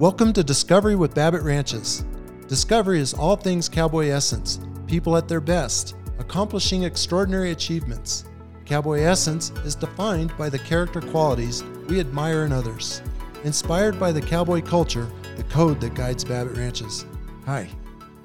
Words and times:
Welcome 0.00 0.32
to 0.32 0.42
Discovery 0.42 0.96
with 0.96 1.14
Babbitt 1.14 1.42
Ranches. 1.42 2.04
Discovery 2.48 2.98
is 2.98 3.14
all 3.14 3.36
things 3.36 3.68
cowboy 3.68 4.08
essence, 4.08 4.58
people 4.88 5.16
at 5.16 5.28
their 5.28 5.40
best, 5.40 5.94
accomplishing 6.18 6.82
extraordinary 6.82 7.52
achievements. 7.52 8.24
Cowboy 8.64 9.02
essence 9.02 9.50
is 9.64 9.76
defined 9.76 10.36
by 10.36 10.48
the 10.48 10.58
character 10.58 11.00
qualities 11.00 11.62
we 11.86 12.00
admire 12.00 12.44
in 12.44 12.50
others. 12.50 13.02
Inspired 13.44 14.00
by 14.00 14.10
the 14.10 14.20
cowboy 14.20 14.62
culture, 14.62 15.08
the 15.36 15.44
code 15.44 15.80
that 15.80 15.94
guides 15.94 16.24
Babbitt 16.24 16.56
Ranches. 16.56 17.06
Hi, 17.46 17.68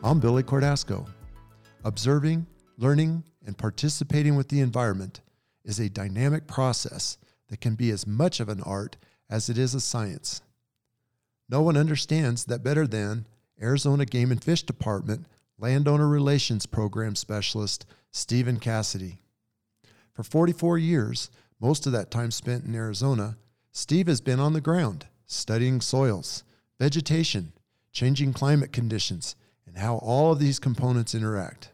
I'm 0.03 0.19
Billy 0.19 0.41
Cordasco. 0.41 1.07
Observing, 1.83 2.47
learning, 2.79 3.23
and 3.45 3.55
participating 3.55 4.35
with 4.35 4.49
the 4.49 4.61
environment 4.61 5.21
is 5.63 5.79
a 5.79 5.87
dynamic 5.87 6.47
process 6.47 7.19
that 7.49 7.61
can 7.61 7.75
be 7.75 7.91
as 7.91 8.07
much 8.07 8.39
of 8.39 8.49
an 8.49 8.61
art 8.61 8.97
as 9.29 9.49
it 9.49 9.59
is 9.59 9.75
a 9.75 9.79
science. 9.79 10.41
No 11.49 11.61
one 11.61 11.75
understands 11.75 12.45
that 12.45 12.63
better 12.63 12.85
than 12.85 13.25
Arizona 13.61 14.05
Game 14.05 14.31
and 14.31 14.43
Fish 14.43 14.63
Department 14.63 15.25
Landowner 15.57 16.07
Relations 16.07 16.65
Program 16.65 17.15
Specialist 17.15 17.85
Stephen 18.11 18.59
Cassidy. 18.59 19.17
For 20.13 20.23
44 20.23 20.77
years, 20.77 21.31
most 21.59 21.85
of 21.85 21.91
that 21.91 22.11
time 22.11 22.31
spent 22.31 22.65
in 22.65 22.75
Arizona, 22.75 23.37
Steve 23.71 24.07
has 24.07 24.21
been 24.21 24.39
on 24.39 24.53
the 24.53 24.61
ground 24.61 25.07
studying 25.25 25.81
soils, 25.81 26.43
vegetation, 26.79 27.53
changing 27.91 28.33
climate 28.33 28.71
conditions, 28.71 29.35
and 29.65 29.77
how 29.77 29.97
all 29.97 30.31
of 30.31 30.39
these 30.39 30.59
components 30.59 31.13
interact. 31.13 31.71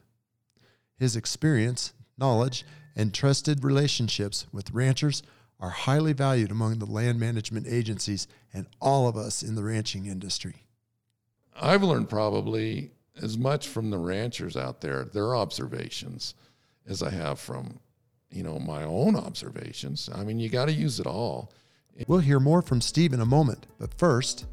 His 0.98 1.16
experience, 1.16 1.92
knowledge, 2.18 2.64
and 2.94 3.12
trusted 3.12 3.62
relationships 3.62 4.46
with 4.52 4.72
ranchers 4.72 5.22
are 5.58 5.70
highly 5.70 6.12
valued 6.12 6.50
among 6.50 6.78
the 6.78 6.86
land 6.86 7.18
management 7.18 7.66
agencies 7.66 8.26
and 8.56 8.66
all 8.80 9.06
of 9.06 9.16
us 9.16 9.42
in 9.42 9.54
the 9.54 9.62
ranching 9.62 10.06
industry. 10.06 10.64
I've 11.54 11.82
learned 11.82 12.08
probably 12.08 12.92
as 13.22 13.36
much 13.36 13.68
from 13.68 13.90
the 13.90 13.98
ranchers 13.98 14.56
out 14.56 14.80
there, 14.80 15.04
their 15.04 15.36
observations, 15.36 16.34
as 16.88 17.02
I 17.02 17.10
have 17.10 17.38
from, 17.38 17.80
you 18.30 18.42
know, 18.42 18.58
my 18.58 18.82
own 18.82 19.14
observations. 19.14 20.08
I 20.12 20.24
mean, 20.24 20.40
you 20.40 20.48
got 20.48 20.66
to 20.66 20.72
use 20.72 20.98
it 20.98 21.06
all. 21.06 21.52
We'll 22.08 22.20
hear 22.20 22.40
more 22.40 22.62
from 22.62 22.80
Steve 22.80 23.12
in 23.12 23.20
a 23.20 23.26
moment, 23.26 23.66
but 23.78 23.92
first, 23.98 24.46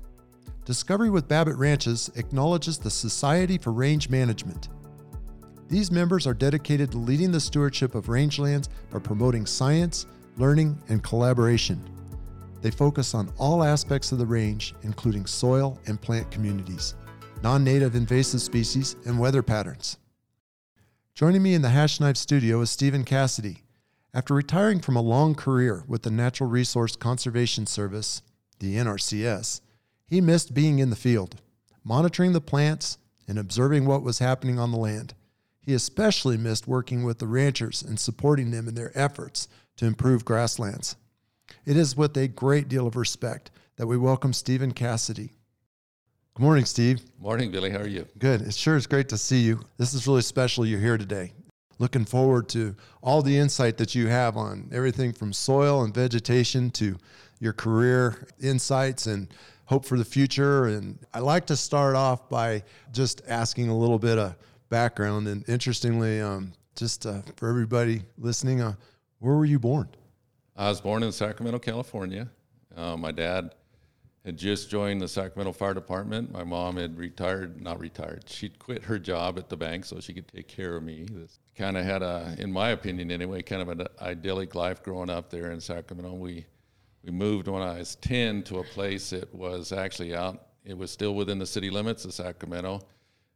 Discovery 0.66 1.10
with 1.10 1.28
Babbitt 1.28 1.58
Ranches 1.58 2.10
acknowledges 2.16 2.78
the 2.78 2.90
Society 2.90 3.58
for 3.58 3.72
Range 3.72 4.10
Management. 4.10 4.70
These 5.70 5.92
members 5.92 6.28
are 6.28 6.34
dedicated 6.34 6.92
to 6.92 6.98
leading 6.98 7.32
the 7.32 7.40
stewardship 7.40 7.96
of 7.96 8.08
rangelands 8.08 8.68
by 8.90 9.00
promoting 9.00 9.46
science, 9.46 10.06
learning, 10.38 10.78
and 10.88 11.04
collaboration. 11.04 11.82
They 12.64 12.72
focus 12.72 13.14
on 13.14 13.30
all 13.38 13.62
aspects 13.62 14.14
of 14.14 14.20
the 14.20 14.26
range, 14.26 14.74
including 14.84 15.26
soil 15.26 15.78
and 15.86 16.00
plant 16.00 16.32
communities, 16.32 16.96
non 17.44 17.62
native 17.62 17.94
invasive 17.94 18.42
species, 18.42 18.96
and 19.06 19.20
weather 19.20 19.44
patterns. 19.44 19.98
Joining 21.14 21.44
me 21.44 21.56
in 21.56 21.62
the 21.62 21.70
Hash 21.70 22.00
Knife 22.00 22.16
studio 22.16 22.62
is 22.62 22.70
Stephen 22.70 23.04
Cassidy. 23.04 23.64
After 24.14 24.34
retiring 24.34 24.80
from 24.80 24.96
a 24.96 25.02
long 25.02 25.36
career 25.36 25.84
with 25.90 26.04
the 26.04 26.10
Natural 26.10 26.50
Resource 26.50 26.96
Conservation 26.96 27.68
Service, 27.68 28.22
the 28.60 28.76
NRCS, 28.78 29.60
he 30.08 30.22
missed 30.22 30.54
being 30.54 30.80
in 30.80 30.90
the 30.90 30.96
field, 30.96 31.42
monitoring 31.84 32.32
the 32.32 32.40
plants 32.40 32.98
and 33.28 33.38
observing 33.38 33.86
what 33.86 34.04
was 34.04 34.20
happening 34.20 34.58
on 34.58 34.72
the 34.72 34.78
land. 34.78 35.14
He 35.60 35.74
especially 35.74 36.38
missed 36.38 36.66
working 36.66 37.04
with 37.04 37.20
the 37.20 37.28
ranchers 37.28 37.84
and 37.84 38.00
supporting 38.00 38.52
them 38.52 38.70
in 38.70 38.76
their 38.76 38.98
efforts 38.98 39.50
to 39.76 39.86
improve 39.86 40.24
grasslands. 40.24 40.96
It 41.66 41.78
is 41.78 41.96
with 41.96 42.18
a 42.18 42.28
great 42.28 42.68
deal 42.68 42.88
of 42.88 42.96
respect 42.96 43.52
that 43.78 43.88
we 43.88 43.98
welcome 43.98 44.34
Stephen 44.34 44.72
Cassidy. 44.72 45.34
Good 46.36 46.44
morning, 46.44 46.66
Steve. 46.66 47.02
Morning, 47.20 47.52
Billy. 47.52 47.70
How 47.70 47.80
are 47.80 47.88
you? 47.88 48.08
Good. 48.18 48.42
It 48.42 48.54
sure 48.54 48.76
is 48.76 48.88
great 48.88 49.10
to 49.10 49.18
see 49.18 49.42
you. 49.42 49.60
This 49.78 49.94
is 49.94 50.08
really 50.08 50.22
special 50.22 50.66
you're 50.66 50.80
here 50.80 50.98
today. 50.98 51.32
Looking 51.80 52.06
forward 52.06 52.50
to 52.50 52.76
all 53.02 53.22
the 53.22 53.38
insight 53.38 53.78
that 53.78 53.94
you 53.94 54.08
have 54.08 54.36
on 54.36 54.70
everything 54.72 55.14
from 55.14 55.32
soil 55.32 55.84
and 55.84 55.94
vegetation 55.94 56.72
to 56.72 56.98
your 57.40 57.54
career 57.54 58.28
insights 58.42 59.06
and 59.06 59.28
hope 59.66 59.86
for 59.86 59.98
the 59.98 60.06
future. 60.06 60.66
And 60.66 60.98
I 61.14 61.20
like 61.20 61.46
to 61.48 61.56
start 61.56 61.96
off 61.96 62.30
by 62.30 62.64
just 62.92 63.22
asking 63.28 63.70
a 63.70 63.78
little 63.78 64.00
bit 64.00 64.18
of 64.18 64.36
background. 64.70 65.28
And 65.28 65.48
interestingly, 65.48 66.20
um, 66.20 66.54
just 66.76 67.06
uh, 67.06 67.22
for 67.36 67.50
everybody 67.50 68.02
listening, 68.18 68.62
uh, 68.62 68.74
where 69.20 69.36
were 69.36 69.46
you 69.46 69.60
born? 69.60 69.88
I 70.56 70.70
was 70.70 70.82
born 70.82 71.04
in 71.04 71.12
Sacramento, 71.12 71.60
California. 71.60 72.30
Uh, 72.76 72.96
my 72.96 73.12
dad 73.12 73.56
had 74.24 74.38
just 74.38 74.70
joined 74.70 75.02
the 75.02 75.08
Sacramento 75.08 75.52
Fire 75.52 75.74
Department. 75.74 76.32
My 76.32 76.44
mom 76.44 76.78
had 76.78 76.98
retired, 76.98 77.60
not 77.60 77.80
retired. 77.80 78.26
She'd 78.28 78.60
quit 78.60 78.84
her 78.84 79.00
job 79.00 79.38
at 79.38 79.50
the 79.50 79.58
bank 79.58 79.86
so 79.86 80.00
she 80.00 80.14
could 80.14 80.28
take 80.28 80.48
care 80.48 80.76
of 80.76 80.84
me. 80.84 81.06
This 81.12 81.40
kind 81.58 81.76
of 81.76 81.86
had 81.86 82.04
a, 82.04 82.36
in 82.38 82.52
my 82.52 82.70
opinion 82.70 83.10
anyway, 83.12 83.42
kind 83.42 83.62
of 83.62 83.70
an 83.70 83.88
idyllic 84.02 84.54
life 84.54 84.84
growing 84.84 85.10
up 85.10 85.30
there 85.30 85.52
in 85.52 85.60
Sacramento. 85.60 86.14
We 86.14 86.46
we 87.04 87.12
moved 87.12 87.50
when 87.50 87.62
I 87.62 87.80
was 87.80 87.96
10 87.96 88.44
to 88.44 88.60
a 88.60 88.64
place 88.64 89.10
that 89.10 89.34
was 89.36 89.74
actually 89.74 90.16
out. 90.16 90.48
It 90.64 90.78
was 90.78 90.90
still 90.90 91.16
within 91.16 91.38
the 91.38 91.46
city 91.46 91.70
limits 91.70 92.06
of 92.06 92.14
Sacramento, 92.14 92.80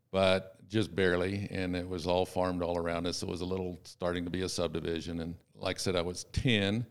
but 0.10 0.56
just 0.70 0.96
barely, 0.96 1.50
and 1.52 1.76
it 1.76 1.88
was 1.88 2.08
all 2.08 2.26
farmed 2.26 2.62
all 2.62 2.78
around 2.78 3.08
us. 3.08 3.22
It 3.22 3.28
was 3.28 3.42
a 3.42 3.46
little 3.46 3.82
starting 3.84 4.24
to 4.24 4.30
be 4.30 4.44
a 4.44 4.50
subdivision, 4.50 5.20
and 5.20 5.36
like 5.54 5.78
I 5.78 5.80
said, 5.80 5.98
I 5.98 6.02
was 6.02 6.24
10 6.32 6.86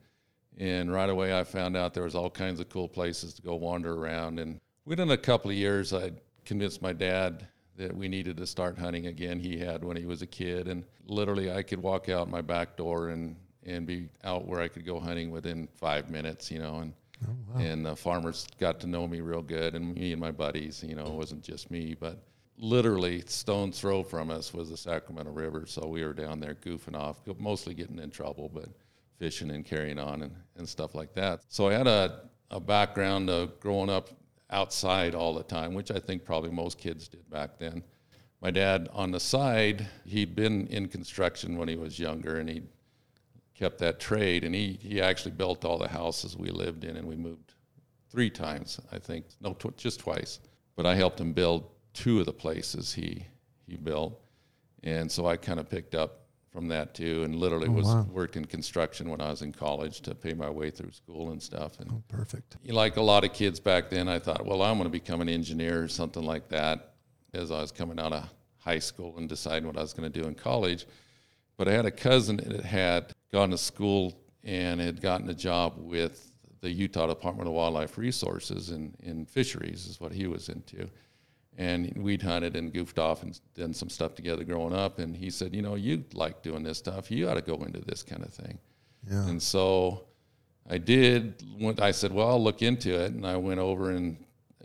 and 0.57 0.93
right 0.93 1.11
away, 1.11 1.39
I 1.39 1.45
found 1.45 1.77
out 1.77 1.93
there 1.93 2.05
was 2.05 2.15
all 2.15 2.31
kinds 2.31 2.61
of 2.61 2.69
cool 2.69 2.89
places 2.89 3.35
to 3.35 3.43
go 3.43 3.57
wander 3.57 3.95
around. 3.95 4.39
And 4.39 4.61
within 4.85 5.11
a 5.11 5.17
couple 5.17 5.51
of 5.51 5.57
years, 5.57 5.93
I 5.93 6.13
convinced 6.45 6.81
my 6.81 6.93
dad 6.93 7.47
that 7.77 7.95
we 7.95 8.09
needed 8.09 8.39
to 8.39 8.47
start 8.47 8.79
hunting 8.79 9.07
again. 9.07 9.39
He 9.39 9.59
had 9.59 9.85
when 9.85 9.97
he 9.97 10.07
was 10.07 10.23
a 10.23 10.27
kid, 10.27 10.69
and 10.69 10.85
literally, 11.07 11.53
I 11.53 11.63
could 11.63 11.83
walk 11.83 12.09
out 12.09 12.31
my 12.31 12.41
back 12.41 12.77
door 12.77 13.11
and 13.11 13.37
and 13.65 13.85
be 13.87 14.09
out 14.23 14.47
where 14.47 14.61
I 14.61 14.69
could 14.69 14.87
go 14.87 15.01
hunting 15.01 15.31
within 15.31 15.69
five 15.75 16.11
minutes. 16.11 16.51
You 16.51 16.61
know, 16.61 16.77
and 16.77 16.93
oh, 17.29 17.37
wow. 17.49 17.61
and 17.61 17.85
the 17.85 17.95
farmers 17.95 18.47
got 18.59 18.81
to 18.81 18.87
know 18.87 19.07
me 19.07 19.21
real 19.21 19.43
good, 19.43 19.75
and 19.75 19.95
me 19.95 20.13
and 20.13 20.21
my 20.21 20.31
buddies. 20.31 20.83
You 20.83 20.95
know, 20.95 21.05
it 21.05 21.13
wasn't 21.13 21.43
just 21.43 21.71
me, 21.71 21.95
but 21.99 22.23
literally 22.59 23.23
stone's 23.27 23.79
throw 23.79 24.03
from 24.03 24.31
us 24.31 24.55
was 24.55 24.71
the 24.71 24.77
Sacramento 24.77 25.31
River. 25.33 25.67
So 25.67 25.87
we 25.87 26.03
were 26.03 26.15
down 26.15 26.41
there 26.41 26.55
goofing 26.55 26.97
off, 26.97 27.19
mostly 27.39 27.75
getting 27.75 27.99
in 27.99 28.11
trouble, 28.11 28.51
but 28.53 28.71
fishing 29.19 29.51
and 29.51 29.65
carrying 29.65 29.99
on 29.99 30.23
and, 30.23 30.35
and 30.57 30.69
stuff 30.69 30.95
like 30.95 31.15
that. 31.15 31.41
So 31.49 31.69
I 31.69 31.73
had 31.73 31.87
a, 31.87 32.23
a 32.51 32.61
background 32.61 33.31
of 33.31 33.59
growing 33.61 33.91
up 33.91 34.11
outside 34.51 35.15
all 35.15 35.35
the 35.35 35.43
time, 35.43 35.75
which 35.75 35.91
I 35.91 35.99
think 35.99 36.25
probably 36.25 36.51
most 36.51 36.79
kids 36.79 37.09
did 37.09 37.29
back 37.31 37.59
then. 37.59 37.83
My 38.41 38.51
dad, 38.51 38.89
on 38.93 39.11
the 39.11 39.21
side, 39.21 39.87
he'd 40.05 40.37
been 40.37 40.67
in 40.69 40.89
construction 40.89 41.57
when 41.57 41.69
he 41.69 41.77
was 41.77 41.99
younger 41.99 42.39
and 42.39 42.49
he 42.49 42.63
kept 43.55 43.79
that 43.79 43.99
trade. 43.99 44.45
And 44.45 44.55
he, 44.55 44.79
he 44.81 45.01
actually 45.01 45.33
built 45.33 45.65
all 45.65 45.79
the 45.79 45.89
houses 45.89 46.37
we 46.37 46.51
lived 46.51 46.85
in 46.85 46.97
and 46.97 47.09
we 47.09 47.17
moved 47.17 47.55
three 48.11 48.31
times, 48.31 48.79
I 48.93 48.99
think. 48.99 49.27
No, 49.41 49.55
tw- 49.55 49.77
just 49.77 50.01
twice. 50.01 50.41
But 50.77 50.87
I 50.87 50.95
helped 50.95 51.21
him 51.21 51.33
build 51.33 51.71
two 51.95 52.21
of 52.21 52.27
the 52.27 52.33
places 52.33 52.93
he, 52.93 53.27
he 53.67 53.77
built. 53.77 54.21
And 54.85 55.11
so 55.11 55.27
I 55.27 55.37
kind 55.37 55.59
of 55.59 55.69
picked 55.69 55.95
up 55.95 56.26
from 56.57 56.69
that 56.69 56.95
too, 56.95 57.23
and 57.25 57.35
literally 57.37 57.69
oh, 57.69 57.73
was 57.73 57.85
wow. 57.85 58.07
worked 58.11 58.35
in 58.35 58.47
construction 58.47 59.11
when 59.11 59.21
I 59.21 59.29
was 59.29 59.43
in 59.43 59.53
college 59.53 60.01
to 60.01 60.15
pay 60.15 60.33
my 60.33 60.49
way 60.49 60.71
through 60.71 60.93
school 60.93 61.33
and 61.33 61.43
stuff. 61.43 61.79
And 61.81 61.91
oh, 61.93 62.03
perfect. 62.09 62.57
Like 62.67 62.97
a 62.97 63.03
lot 63.03 63.25
of 63.25 63.35
kids 63.35 63.61
back 63.61 63.91
then, 63.91 64.09
I 64.09 64.19
thought, 64.19 64.47
well, 64.47 64.63
I'm 64.63 64.79
going 64.79 64.85
to 64.85 64.91
become 64.91 65.21
an 65.21 65.29
engineer 65.29 65.83
or 65.83 65.89
something 65.89 66.23
like 66.23 66.49
that 66.49 66.95
as 67.35 67.51
I 67.51 67.61
was 67.61 67.73
coming 67.73 68.01
out 68.01 68.15
of 68.15 68.27
high 68.57 68.79
school 68.79 69.19
and 69.19 69.29
deciding 69.29 69.67
what 69.67 69.77
I 69.77 69.83
was 69.83 69.93
going 69.93 70.11
to 70.11 70.23
do 70.23 70.27
in 70.27 70.35
college. 70.35 70.87
But 71.59 71.69
I 71.69 71.73
had 71.73 71.85
a 71.85 71.91
cousin 71.91 72.39
that 72.39 72.65
had 72.65 73.13
gone 73.31 73.51
to 73.51 73.59
school 73.59 74.19
and 74.43 74.81
had 74.81 75.03
gotten 75.03 75.29
a 75.29 75.35
job 75.35 75.75
with 75.77 76.33
the 76.63 76.71
Utah 76.71 77.07
Department 77.07 77.49
of 77.49 77.55
Wildlife 77.55 77.99
Resources 77.99 78.71
in, 78.71 78.95
in 79.03 79.27
fisheries, 79.27 79.85
is 79.85 80.01
what 80.01 80.13
he 80.13 80.27
was 80.27 80.49
into 80.49 80.89
and 81.57 81.93
we'd 81.97 82.23
hunted 82.23 82.55
and 82.57 82.73
goofed 82.73 82.99
off 82.99 83.23
and 83.23 83.41
done 83.55 83.73
some 83.73 83.89
stuff 83.89 84.15
together 84.15 84.45
growing 84.45 84.75
up. 84.75 84.99
And 84.99 85.17
he 85.17 85.31
said, 85.31 85.55
you 85.55 85.63
know, 85.63 85.75
you 85.75 86.05
like 86.13 86.43
doing 86.43 86.63
this 86.63 86.79
stuff. 86.79 87.11
You 87.11 87.29
ought 87.29 87.35
to 87.35 87.43
go 87.43 87.55
into 87.65 87.81
this 87.81 88.03
kind 88.03 88.23
of 88.23 88.33
thing. 88.33 88.59
Yeah. 89.11 89.27
And 89.29 89.43
so 89.43 90.07
I 90.69 90.79
did. 90.79 91.43
I 91.81 91.91
said, 91.93 92.13
well, 92.13 92.29
I'll 92.29 92.43
look 92.43 92.63
into 92.63 92.99
it. 93.01 93.13
And 93.13 93.27
I 93.27 93.37
went 93.37 93.61
over 93.61 93.91
and 93.91 94.19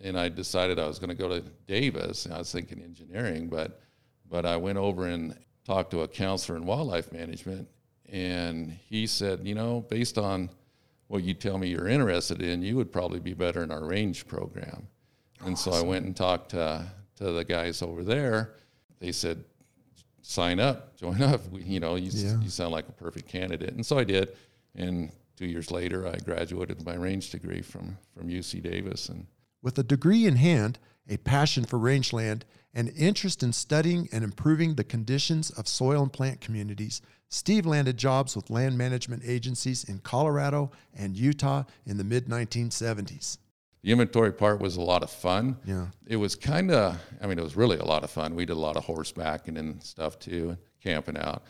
and 0.03 0.17
I 0.17 0.29
decided 0.29 0.79
I 0.79 0.88
was 0.88 0.99
going 0.99 1.09
to 1.09 1.15
go 1.15 1.29
to 1.29 1.41
Davis. 1.67 2.27
I 2.31 2.39
was 2.39 2.51
thinking 2.51 2.81
engineering, 2.81 3.47
but 3.47 3.81
but 4.29 4.45
I 4.45 4.57
went 4.57 4.77
over 4.77 5.07
and 5.07 5.37
talked 5.65 5.91
to 5.91 6.01
a 6.01 6.07
counselor 6.07 6.57
in 6.57 6.65
wildlife 6.65 7.11
management, 7.11 7.67
and 8.09 8.71
he 8.71 9.05
said, 9.05 9.45
you 9.45 9.55
know, 9.55 9.81
based 9.89 10.17
on 10.17 10.49
what 11.07 11.23
you 11.23 11.33
tell 11.33 11.57
me 11.57 11.67
you're 11.67 11.89
interested 11.89 12.41
in, 12.41 12.61
you 12.61 12.77
would 12.77 12.91
probably 12.91 13.19
be 13.19 13.33
better 13.33 13.61
in 13.63 13.71
our 13.71 13.85
range 13.85 14.27
program. 14.27 14.87
And 15.45 15.53
awesome. 15.53 15.73
so 15.73 15.79
I 15.79 15.81
went 15.81 16.05
and 16.05 16.15
talked 16.15 16.51
to, 16.51 16.85
to 17.17 17.31
the 17.31 17.43
guys 17.43 17.81
over 17.81 18.03
there. 18.03 18.51
They 18.99 19.11
said, 19.11 19.43
sign 20.21 20.59
up, 20.59 20.95
join 20.97 21.21
up. 21.21 21.47
We, 21.49 21.63
you 21.63 21.79
know, 21.79 21.95
you, 21.95 22.11
yeah. 22.13 22.39
you 22.39 22.49
sound 22.49 22.71
like 22.71 22.88
a 22.88 22.93
perfect 22.93 23.27
candidate. 23.27 23.73
And 23.73 23.85
so 23.85 23.97
I 23.97 24.03
did. 24.03 24.35
And 24.75 25.11
two 25.35 25.45
years 25.45 25.71
later, 25.71 26.07
I 26.07 26.17
graduated 26.17 26.77
with 26.77 26.85
my 26.85 26.95
range 26.95 27.31
degree 27.31 27.61
from, 27.61 27.97
from 28.15 28.29
UC 28.29 28.63
Davis. 28.63 29.09
And 29.09 29.25
With 29.61 29.77
a 29.77 29.83
degree 29.83 30.25
in 30.25 30.35
hand, 30.35 30.79
a 31.09 31.17
passion 31.17 31.65
for 31.65 31.77
rangeland, 31.77 32.45
and 32.73 32.89
interest 32.95 33.44
in 33.44 33.51
studying 33.51 34.07
and 34.13 34.23
improving 34.23 34.75
the 34.75 34.83
conditions 34.83 35.49
of 35.51 35.67
soil 35.67 36.03
and 36.03 36.13
plant 36.13 36.39
communities, 36.39 37.01
Steve 37.27 37.65
landed 37.65 37.97
jobs 37.97 38.35
with 38.35 38.49
land 38.49 38.77
management 38.77 39.23
agencies 39.25 39.83
in 39.83 39.99
Colorado 39.99 40.71
and 40.94 41.17
Utah 41.17 41.63
in 41.85 41.97
the 41.97 42.03
mid 42.03 42.27
1970s. 42.27 43.37
The 43.83 43.92
inventory 43.92 44.31
part 44.31 44.60
was 44.60 44.78
a 44.78 44.81
lot 44.81 45.01
of 45.01 45.10
fun. 45.10 45.57
Yeah. 45.66 45.88
It 46.06 46.18
was 46.18 46.36
kind 46.36 46.72
of, 46.72 47.00
I 47.22 47.28
mean, 47.28 47.39
it 47.39 47.44
was 47.44 47.56
really 47.56 47.78
a 47.78 47.86
lot 47.86 48.04
of 48.04 48.12
fun. 48.12 48.36
We 48.36 48.45
did 48.45 48.54
a 48.54 48.60
lot 48.60 48.78
of 48.78 48.86
horsebacking 48.86 49.57
and 49.57 49.81
stuff 49.81 50.19
too, 50.19 50.57
camping 50.83 51.18
out. 51.18 51.44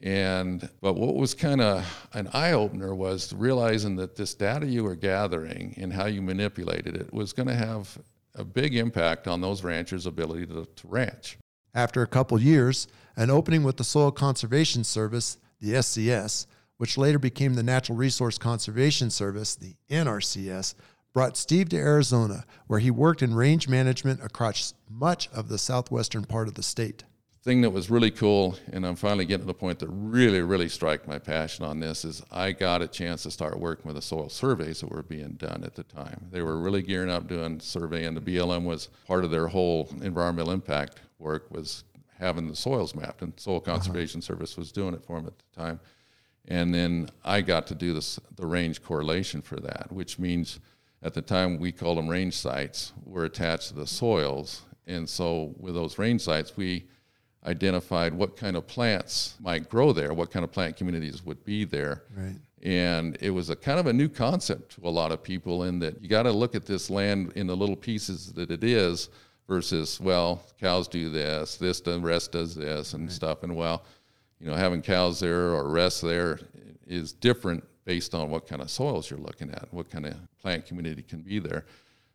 And, 0.00 0.68
but 0.80 0.94
what 0.94 1.16
was 1.16 1.34
kind 1.34 1.60
of 1.60 2.08
an 2.12 2.28
eye 2.32 2.52
opener 2.52 2.94
was 2.94 3.32
realizing 3.32 3.96
that 3.96 4.16
this 4.16 4.34
data 4.34 4.66
you 4.66 4.84
were 4.84 4.94
gathering 4.94 5.74
and 5.76 5.92
how 5.92 6.06
you 6.06 6.22
manipulated 6.22 6.96
it 6.96 7.12
was 7.12 7.32
going 7.32 7.48
to 7.48 7.54
have 7.54 7.98
a 8.34 8.44
big 8.44 8.76
impact 8.76 9.26
on 9.26 9.40
those 9.40 9.64
ranchers' 9.64 10.06
ability 10.06 10.46
to, 10.46 10.66
to 10.76 10.88
ranch. 10.88 11.38
After 11.74 12.02
a 12.02 12.06
couple 12.06 12.40
years, 12.40 12.86
an 13.16 13.30
opening 13.30 13.64
with 13.64 13.76
the 13.76 13.84
Soil 13.84 14.12
Conservation 14.12 14.84
Service, 14.84 15.38
the 15.60 15.74
SCS, 15.74 16.46
which 16.76 16.96
later 16.96 17.18
became 17.18 17.54
the 17.54 17.62
Natural 17.64 17.98
Resource 17.98 18.38
Conservation 18.38 19.10
Service, 19.10 19.56
the 19.56 19.74
NRCS, 19.90 20.74
brought 21.18 21.36
Steve 21.36 21.68
to 21.68 21.76
Arizona, 21.76 22.44
where 22.68 22.78
he 22.78 22.92
worked 22.92 23.22
in 23.22 23.34
range 23.34 23.66
management 23.66 24.22
across 24.22 24.72
much 24.88 25.28
of 25.30 25.48
the 25.48 25.58
southwestern 25.58 26.22
part 26.22 26.46
of 26.46 26.54
the 26.54 26.62
state. 26.62 27.02
Thing 27.42 27.60
that 27.62 27.70
was 27.70 27.90
really 27.90 28.12
cool, 28.12 28.56
and 28.72 28.86
I'm 28.86 28.94
finally 28.94 29.24
getting 29.24 29.42
to 29.42 29.46
the 29.48 29.52
point 29.52 29.80
that 29.80 29.88
really, 29.88 30.42
really 30.42 30.68
strike 30.68 31.08
my 31.08 31.18
passion 31.18 31.64
on 31.64 31.80
this, 31.80 32.04
is 32.04 32.22
I 32.30 32.52
got 32.52 32.82
a 32.82 32.86
chance 32.86 33.24
to 33.24 33.32
start 33.32 33.58
working 33.58 33.86
with 33.86 33.96
the 33.96 34.00
soil 34.00 34.28
surveys 34.28 34.78
that 34.78 34.92
were 34.92 35.02
being 35.02 35.32
done 35.32 35.64
at 35.64 35.74
the 35.74 35.82
time. 35.82 36.28
They 36.30 36.40
were 36.40 36.56
really 36.60 36.82
gearing 36.82 37.10
up 37.10 37.26
doing 37.26 37.58
survey, 37.58 38.04
And 38.04 38.16
the 38.16 38.20
BLM 38.20 38.62
was 38.62 38.88
part 39.04 39.24
of 39.24 39.32
their 39.32 39.48
whole 39.48 39.88
environmental 40.00 40.52
impact 40.52 41.00
work 41.18 41.50
was 41.50 41.82
having 42.20 42.46
the 42.46 42.54
soils 42.54 42.94
mapped, 42.94 43.22
and 43.22 43.32
Soil 43.40 43.58
Conservation 43.58 44.20
uh-huh. 44.20 44.26
Service 44.34 44.56
was 44.56 44.70
doing 44.70 44.94
it 44.94 45.02
for 45.04 45.16
them 45.16 45.26
at 45.26 45.34
the 45.36 45.60
time. 45.60 45.80
And 46.46 46.72
then 46.72 47.10
I 47.24 47.40
got 47.40 47.66
to 47.66 47.74
do 47.74 47.92
this, 47.92 48.20
the 48.36 48.46
range 48.46 48.84
correlation 48.84 49.42
for 49.42 49.56
that, 49.56 49.90
which 49.90 50.20
means 50.20 50.60
at 51.02 51.14
the 51.14 51.22
time 51.22 51.58
we 51.58 51.72
called 51.72 51.98
them 51.98 52.08
range 52.08 52.34
sites, 52.34 52.92
were 53.04 53.24
attached 53.24 53.68
to 53.68 53.74
the 53.74 53.86
soils. 53.86 54.62
And 54.86 55.08
so 55.08 55.54
with 55.58 55.74
those 55.74 55.98
range 55.98 56.22
sites, 56.22 56.56
we 56.56 56.86
identified 57.46 58.12
what 58.12 58.36
kind 58.36 58.56
of 58.56 58.66
plants 58.66 59.36
might 59.40 59.68
grow 59.68 59.92
there, 59.92 60.12
what 60.12 60.30
kind 60.30 60.44
of 60.44 60.52
plant 60.52 60.76
communities 60.76 61.24
would 61.24 61.44
be 61.44 61.64
there. 61.64 62.04
Right. 62.16 62.36
And 62.62 63.16
it 63.20 63.30
was 63.30 63.50
a 63.50 63.56
kind 63.56 63.78
of 63.78 63.86
a 63.86 63.92
new 63.92 64.08
concept 64.08 64.76
to 64.76 64.88
a 64.88 64.90
lot 64.90 65.12
of 65.12 65.22
people 65.22 65.64
in 65.64 65.78
that 65.78 66.02
you 66.02 66.08
got 66.08 66.24
to 66.24 66.32
look 66.32 66.56
at 66.56 66.66
this 66.66 66.90
land 66.90 67.32
in 67.36 67.46
the 67.46 67.56
little 67.56 67.76
pieces 67.76 68.32
that 68.32 68.50
it 68.50 68.64
is 68.64 69.08
versus, 69.46 70.00
well, 70.00 70.42
cows 70.60 70.88
do 70.88 71.10
this, 71.10 71.56
this, 71.56 71.80
the 71.80 71.98
rest 72.00 72.32
does 72.32 72.54
this 72.54 72.94
and 72.94 73.04
right. 73.04 73.12
stuff. 73.12 73.44
And 73.44 73.56
well, 73.56 73.84
you 74.40 74.46
know, 74.46 74.54
having 74.54 74.82
cows 74.82 75.20
there 75.20 75.54
or 75.54 75.70
rest 75.70 76.02
there 76.02 76.40
is 76.86 77.12
different 77.12 77.64
based 77.88 78.14
on 78.14 78.28
what 78.28 78.46
kind 78.46 78.60
of 78.60 78.70
soils 78.70 79.08
you're 79.08 79.18
looking 79.18 79.50
at, 79.50 79.66
what 79.70 79.88
kind 79.88 80.04
of 80.04 80.14
plant 80.42 80.66
community 80.66 81.00
can 81.00 81.22
be 81.22 81.38
there. 81.38 81.64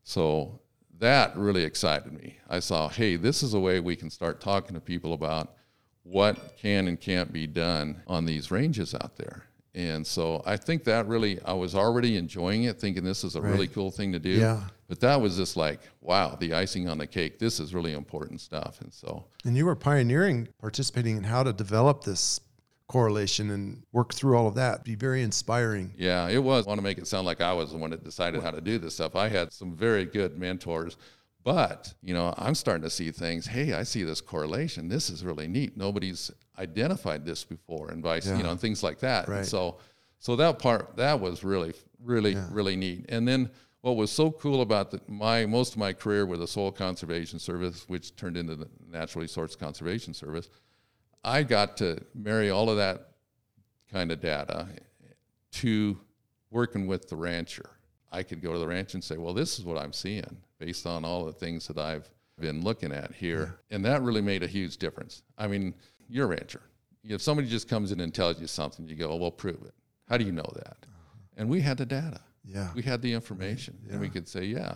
So 0.03 0.59
that 0.99 1.35
really 1.35 1.63
excited 1.63 2.13
me. 2.13 2.37
I 2.47 2.59
saw, 2.59 2.89
hey, 2.89 3.15
this 3.15 3.41
is 3.41 3.55
a 3.55 3.59
way 3.59 3.79
we 3.79 3.95
can 3.95 4.11
start 4.11 4.39
talking 4.39 4.75
to 4.75 4.79
people 4.79 5.13
about 5.13 5.55
what 6.03 6.57
can 6.57 6.87
and 6.87 7.01
can't 7.01 7.33
be 7.33 7.47
done 7.47 8.03
on 8.05 8.23
these 8.23 8.51
ranges 8.51 8.93
out 8.93 9.15
there. 9.17 9.45
And 9.73 10.05
so 10.05 10.43
I 10.45 10.57
think 10.57 10.83
that 10.83 11.07
really, 11.07 11.41
I 11.41 11.53
was 11.53 11.73
already 11.73 12.17
enjoying 12.17 12.65
it, 12.65 12.79
thinking 12.79 13.03
this 13.03 13.23
is 13.23 13.35
a 13.35 13.41
right. 13.41 13.49
really 13.49 13.67
cool 13.67 13.89
thing 13.89 14.11
to 14.11 14.19
do. 14.19 14.29
Yeah. 14.29 14.61
But 14.87 14.99
that 14.99 15.19
was 15.19 15.37
just 15.37 15.57
like, 15.57 15.79
wow, 16.01 16.37
the 16.39 16.53
icing 16.53 16.87
on 16.87 16.99
the 16.99 17.07
cake. 17.07 17.39
This 17.39 17.59
is 17.59 17.73
really 17.73 17.93
important 17.93 18.41
stuff. 18.41 18.79
And 18.81 18.93
so. 18.93 19.25
And 19.43 19.57
you 19.57 19.65
were 19.65 19.75
pioneering, 19.75 20.49
participating 20.61 21.17
in 21.17 21.23
how 21.23 21.41
to 21.41 21.51
develop 21.51 22.03
this 22.03 22.41
correlation 22.87 23.49
and 23.49 23.83
work 23.91 24.13
through 24.13 24.37
all 24.37 24.47
of 24.47 24.55
that. 24.55 24.83
Be 24.83 24.95
very 24.95 25.23
inspiring. 25.23 25.93
Yeah, 25.97 26.27
it 26.27 26.43
was. 26.43 26.65
I 26.65 26.69
want 26.69 26.79
to 26.79 26.83
make 26.83 26.97
it 26.97 27.07
sound 27.07 27.25
like 27.25 27.41
I 27.41 27.53
was 27.53 27.71
the 27.71 27.77
one 27.77 27.91
that 27.91 28.03
decided 28.03 28.43
how 28.43 28.51
to 28.51 28.61
do 28.61 28.77
this 28.77 28.95
stuff. 28.95 29.15
I 29.15 29.29
had 29.29 29.51
some 29.51 29.75
very 29.75 30.05
good 30.05 30.37
mentors. 30.37 30.97
But, 31.43 31.93
you 32.01 32.13
know, 32.13 32.33
I'm 32.37 32.55
starting 32.55 32.83
to 32.83 32.89
see 32.89 33.11
things, 33.11 33.45
hey, 33.45 33.73
I 33.73 33.83
see 33.83 34.03
this 34.03 34.21
correlation. 34.21 34.87
This 34.87 35.09
is 35.09 35.25
really 35.25 35.47
neat. 35.47 35.75
Nobody's 35.75 36.31
identified 36.57 37.25
this 37.25 37.43
before 37.43 37.89
and 37.89 38.01
vice, 38.01 38.27
yeah. 38.27 38.37
you 38.37 38.43
know, 38.43 38.51
and 38.51 38.59
things 38.59 38.81
like 38.81 38.99
that. 38.99 39.27
Right. 39.27 39.39
And 39.39 39.45
so 39.45 39.79
so 40.19 40.37
that 40.37 40.59
part 40.59 40.95
that 40.95 41.19
was 41.19 41.43
really 41.43 41.73
really 42.01 42.33
yeah. 42.33 42.47
really 42.49 42.75
neat. 42.77 43.05
And 43.09 43.27
then 43.27 43.49
what 43.81 43.97
was 43.97 44.09
so 44.09 44.31
cool 44.31 44.61
about 44.61 44.91
the, 44.91 45.01
my 45.07 45.45
most 45.45 45.73
of 45.73 45.79
my 45.79 45.91
career 45.91 46.25
with 46.25 46.39
the 46.39 46.47
Soil 46.47 46.71
Conservation 46.71 47.39
Service, 47.39 47.83
which 47.89 48.15
turned 48.15 48.37
into 48.37 48.55
the 48.55 48.69
Natural 48.89 49.21
Resource 49.21 49.57
Conservation 49.57 50.13
Service, 50.13 50.49
I 51.23 51.43
got 51.43 51.77
to 51.77 51.99
marry 52.13 52.49
all 52.49 52.69
of 52.69 52.77
that 52.77 53.09
kind 53.91 54.11
of 54.11 54.19
data 54.19 54.67
to 55.53 55.97
working 56.51 56.87
with 56.87 57.09
the 57.09 57.15
rancher. 57.15 57.69
I 58.11 58.23
could 58.23 58.41
go 58.41 58.53
to 58.53 58.59
the 58.59 58.67
ranch 58.67 58.93
and 58.93 59.03
say, 59.03 59.17
well, 59.17 59.33
this 59.33 59.57
is 59.57 59.65
what 59.65 59.77
I'm 59.77 59.93
seeing 59.93 60.37
based 60.59 60.85
on 60.85 61.03
all 61.03 61.25
the 61.25 61.33
things 61.33 61.67
that 61.67 61.77
I've 61.77 62.09
been 62.39 62.63
looking 62.63 62.91
at 62.91 63.11
here. 63.13 63.55
Yeah. 63.69 63.75
And 63.75 63.85
that 63.85 64.01
really 64.01 64.21
made 64.21 64.43
a 64.43 64.47
huge 64.47 64.77
difference. 64.77 65.23
I 65.37 65.47
mean, 65.47 65.73
you're 66.09 66.25
a 66.25 66.29
rancher. 66.29 66.61
If 67.03 67.21
somebody 67.21 67.47
just 67.47 67.67
comes 67.67 67.91
in 67.91 67.99
and 67.99 68.13
tells 68.13 68.39
you 68.39 68.47
something, 68.47 68.87
you 68.87 68.95
go, 68.95 69.15
well, 69.15 69.31
prove 69.31 69.61
it. 69.63 69.73
How 70.07 70.17
do 70.17 70.25
you 70.25 70.31
know 70.31 70.49
that? 70.55 70.77
Uh-huh. 70.83 71.17
And 71.37 71.49
we 71.49 71.61
had 71.61 71.77
the 71.77 71.85
data. 71.85 72.21
Yeah. 72.45 72.69
We 72.75 72.81
had 72.81 73.01
the 73.01 73.11
information. 73.11 73.77
Yeah. 73.85 73.93
And 73.93 74.01
we 74.01 74.09
could 74.09 74.27
say, 74.27 74.45
yeah. 74.45 74.75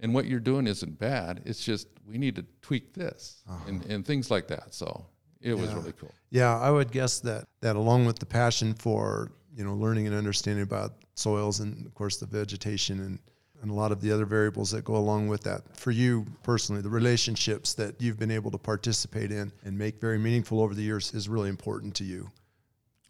And 0.00 0.12
what 0.12 0.26
you're 0.26 0.40
doing 0.40 0.66
isn't 0.66 0.98
bad. 0.98 1.42
It's 1.44 1.64
just 1.64 1.88
we 2.06 2.18
need 2.18 2.36
to 2.36 2.44
tweak 2.60 2.92
this 2.92 3.42
uh-huh. 3.48 3.64
and, 3.68 3.84
and 3.86 4.06
things 4.06 4.30
like 4.30 4.48
that. 4.48 4.74
So 4.74 5.06
it 5.46 5.56
was 5.56 5.72
really 5.72 5.92
cool. 5.92 6.12
Yeah, 6.30 6.58
I 6.58 6.70
would 6.70 6.90
guess 6.90 7.20
that 7.20 7.44
that 7.60 7.76
along 7.76 8.06
with 8.06 8.18
the 8.18 8.26
passion 8.26 8.74
for 8.74 9.30
you 9.54 9.64
know 9.64 9.74
learning 9.74 10.06
and 10.06 10.16
understanding 10.16 10.64
about 10.64 10.94
soils 11.14 11.60
and 11.60 11.86
of 11.86 11.94
course 11.94 12.16
the 12.18 12.26
vegetation 12.26 13.00
and 13.00 13.18
and 13.62 13.70
a 13.70 13.74
lot 13.74 13.90
of 13.90 14.00
the 14.02 14.12
other 14.12 14.26
variables 14.26 14.70
that 14.70 14.84
go 14.84 14.96
along 14.96 15.28
with 15.28 15.42
that. 15.44 15.62
For 15.76 15.90
you 15.90 16.26
personally, 16.42 16.82
the 16.82 16.90
relationships 16.90 17.72
that 17.74 18.00
you've 18.02 18.18
been 18.18 18.30
able 18.30 18.50
to 18.50 18.58
participate 18.58 19.32
in 19.32 19.50
and 19.64 19.78
make 19.78 19.98
very 19.98 20.18
meaningful 20.18 20.60
over 20.60 20.74
the 20.74 20.82
years 20.82 21.14
is 21.14 21.28
really 21.28 21.48
important 21.48 21.94
to 21.96 22.04
you. 22.04 22.30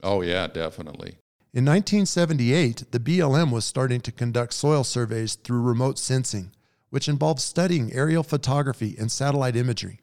Oh 0.03 0.21
yeah, 0.21 0.47
definitely. 0.47 1.17
In 1.53 1.65
1978, 1.65 2.93
the 2.93 3.01
BLM 3.01 3.51
was 3.51 3.65
starting 3.65 4.01
to 4.03 4.13
conduct 4.13 4.53
soil 4.53 4.85
surveys 4.85 5.37
through 5.37 5.63
remote 5.63 5.99
sensing, 5.99 6.53
which 6.91 7.09
involved 7.09 7.41
studying 7.41 7.93
aerial 7.93 8.23
photography 8.23 8.95
and 8.99 9.11
satellite 9.11 9.57
imagery. 9.57 10.01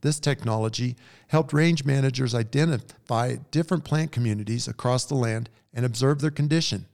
This 0.00 0.20
technology 0.20 0.96
helped 1.28 1.52
range 1.52 1.84
managers 1.84 2.34
identify 2.34 3.36
different 3.50 3.84
plant 3.84 4.12
communities 4.12 4.68
across 4.68 5.04
the 5.04 5.14
land 5.14 5.48
and 5.72 5.84
observe 5.84 6.20
their 6.20 6.30
condition. 6.30 6.86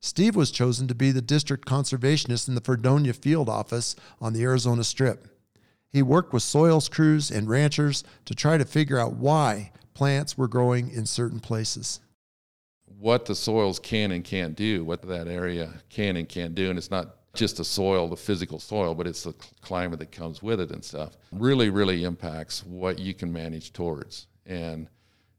Steve 0.00 0.36
was 0.36 0.50
chosen 0.50 0.86
to 0.88 0.94
be 0.94 1.10
the 1.10 1.22
district 1.22 1.66
conservationist 1.66 2.48
in 2.48 2.54
the 2.54 2.60
Fredonia 2.60 3.12
field 3.12 3.48
office 3.48 3.96
on 4.20 4.32
the 4.32 4.42
Arizona 4.42 4.84
Strip. 4.84 5.28
He 5.90 6.02
worked 6.02 6.32
with 6.32 6.42
soils 6.42 6.88
crews 6.88 7.30
and 7.30 7.48
ranchers 7.48 8.04
to 8.26 8.34
try 8.34 8.58
to 8.58 8.64
figure 8.64 8.98
out 8.98 9.14
why 9.14 9.72
plants 9.94 10.36
were 10.36 10.48
growing 10.48 10.90
in 10.90 11.06
certain 11.06 11.40
places. 11.40 12.00
What 12.84 13.24
the 13.24 13.34
soils 13.34 13.78
can 13.78 14.12
and 14.12 14.22
can't 14.22 14.54
do, 14.54 14.84
what 14.84 15.02
that 15.02 15.26
area 15.26 15.72
can 15.88 16.16
and 16.16 16.28
can't 16.28 16.54
do, 16.54 16.70
and 16.70 16.78
it's 16.78 16.90
not 16.90 17.25
just 17.36 17.58
the 17.58 17.64
soil, 17.64 18.08
the 18.08 18.16
physical 18.16 18.58
soil, 18.58 18.94
but 18.94 19.06
it's 19.06 19.22
the 19.22 19.34
climate 19.60 19.98
that 19.98 20.12
comes 20.12 20.42
with 20.42 20.60
it 20.60 20.70
and 20.70 20.84
stuff, 20.84 21.16
really, 21.32 21.70
really 21.70 22.04
impacts 22.04 22.64
what 22.64 22.98
you 22.98 23.14
can 23.14 23.32
manage 23.32 23.72
towards. 23.72 24.26
And 24.46 24.88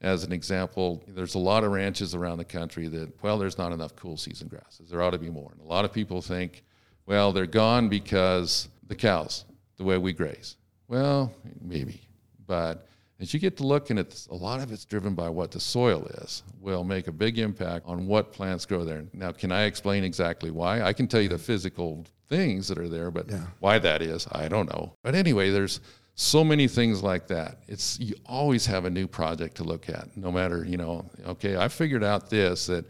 as 0.02 0.24
an 0.24 0.32
example, 0.32 1.04
there's 1.08 1.36
a 1.36 1.40
lot 1.40 1.64
of 1.64 1.72
ranches 1.72 2.14
around 2.14 2.38
the 2.38 2.46
country 2.46 2.88
that, 2.88 3.12
well, 3.24 3.38
there's 3.38 3.58
not 3.58 3.72
enough 3.72 3.96
cool 3.96 4.18
season 4.18 4.48
grasses. 4.48 4.90
There 4.90 5.02
ought 5.02 5.12
to 5.12 5.18
be 5.18 5.30
more. 5.30 5.52
And 5.52 5.62
a 5.62 5.68
lot 5.68 5.86
of 5.86 5.92
people 5.92 6.22
think, 6.22 6.64
well, 7.06 7.32
they're 7.32 7.46
gone 7.46 7.90
because 7.90 8.70
the 8.86 8.96
cows, 8.96 9.46
the 9.78 9.84
way 9.84 9.98
we 9.98 10.14
graze. 10.14 10.56
Well, 10.88 11.34
maybe. 11.62 12.02
But 12.46 12.88
as 13.20 13.34
you 13.34 13.40
get 13.40 13.58
to 13.58 13.64
looking 13.64 13.98
at 13.98 14.10
this, 14.10 14.28
a 14.28 14.36
lot 14.36 14.62
of 14.62 14.72
it's 14.72 14.86
driven 14.86 15.16
by 15.16 15.30
what 15.30 15.52
the 15.52 15.60
soil 15.60 16.06
is, 16.22 16.44
will 16.62 16.84
make 16.84 17.08
a 17.08 17.12
big 17.12 17.40
impact 17.40 17.86
on 17.88 18.06
what 18.06 18.32
plants 18.32 18.66
grow 18.66 18.84
there. 18.86 19.06
Now, 19.14 19.32
can 19.32 19.52
I 19.52 19.64
explain 19.64 20.04
exactly 20.04 20.52
why? 20.52 20.82
I 20.82 20.94
can 20.94 21.08
tell 21.08 21.22
you 21.22 21.30
the 21.30 21.38
physical 21.38 22.06
things 22.30 22.68
that 22.68 22.78
are 22.78 22.90
there, 22.90 23.10
but 23.10 23.30
yeah. 23.30 23.46
why 23.60 23.80
that 23.80 24.02
is, 24.02 24.28
I 24.32 24.48
don't 24.48 24.70
know. 24.70 24.94
But 25.02 25.16
anyway, 25.16 25.50
there's 25.50 25.80
so 26.14 26.44
many 26.44 26.68
things 26.68 27.02
like 27.02 27.28
that. 27.28 27.60
It's 27.68 28.00
you 28.00 28.16
always 28.26 28.66
have 28.66 28.86
a 28.86 28.90
new 28.90 29.08
project 29.08 29.58
to 29.58 29.64
look 29.64 29.90
at, 29.90 30.16
no 30.16 30.32
matter, 30.32 30.66
you 30.66 30.78
know, 30.78 31.10
okay, 31.26 31.58
I 31.58 31.68
figured 31.68 32.04
out 32.04 32.30
this 32.30 32.68
that 32.68 32.86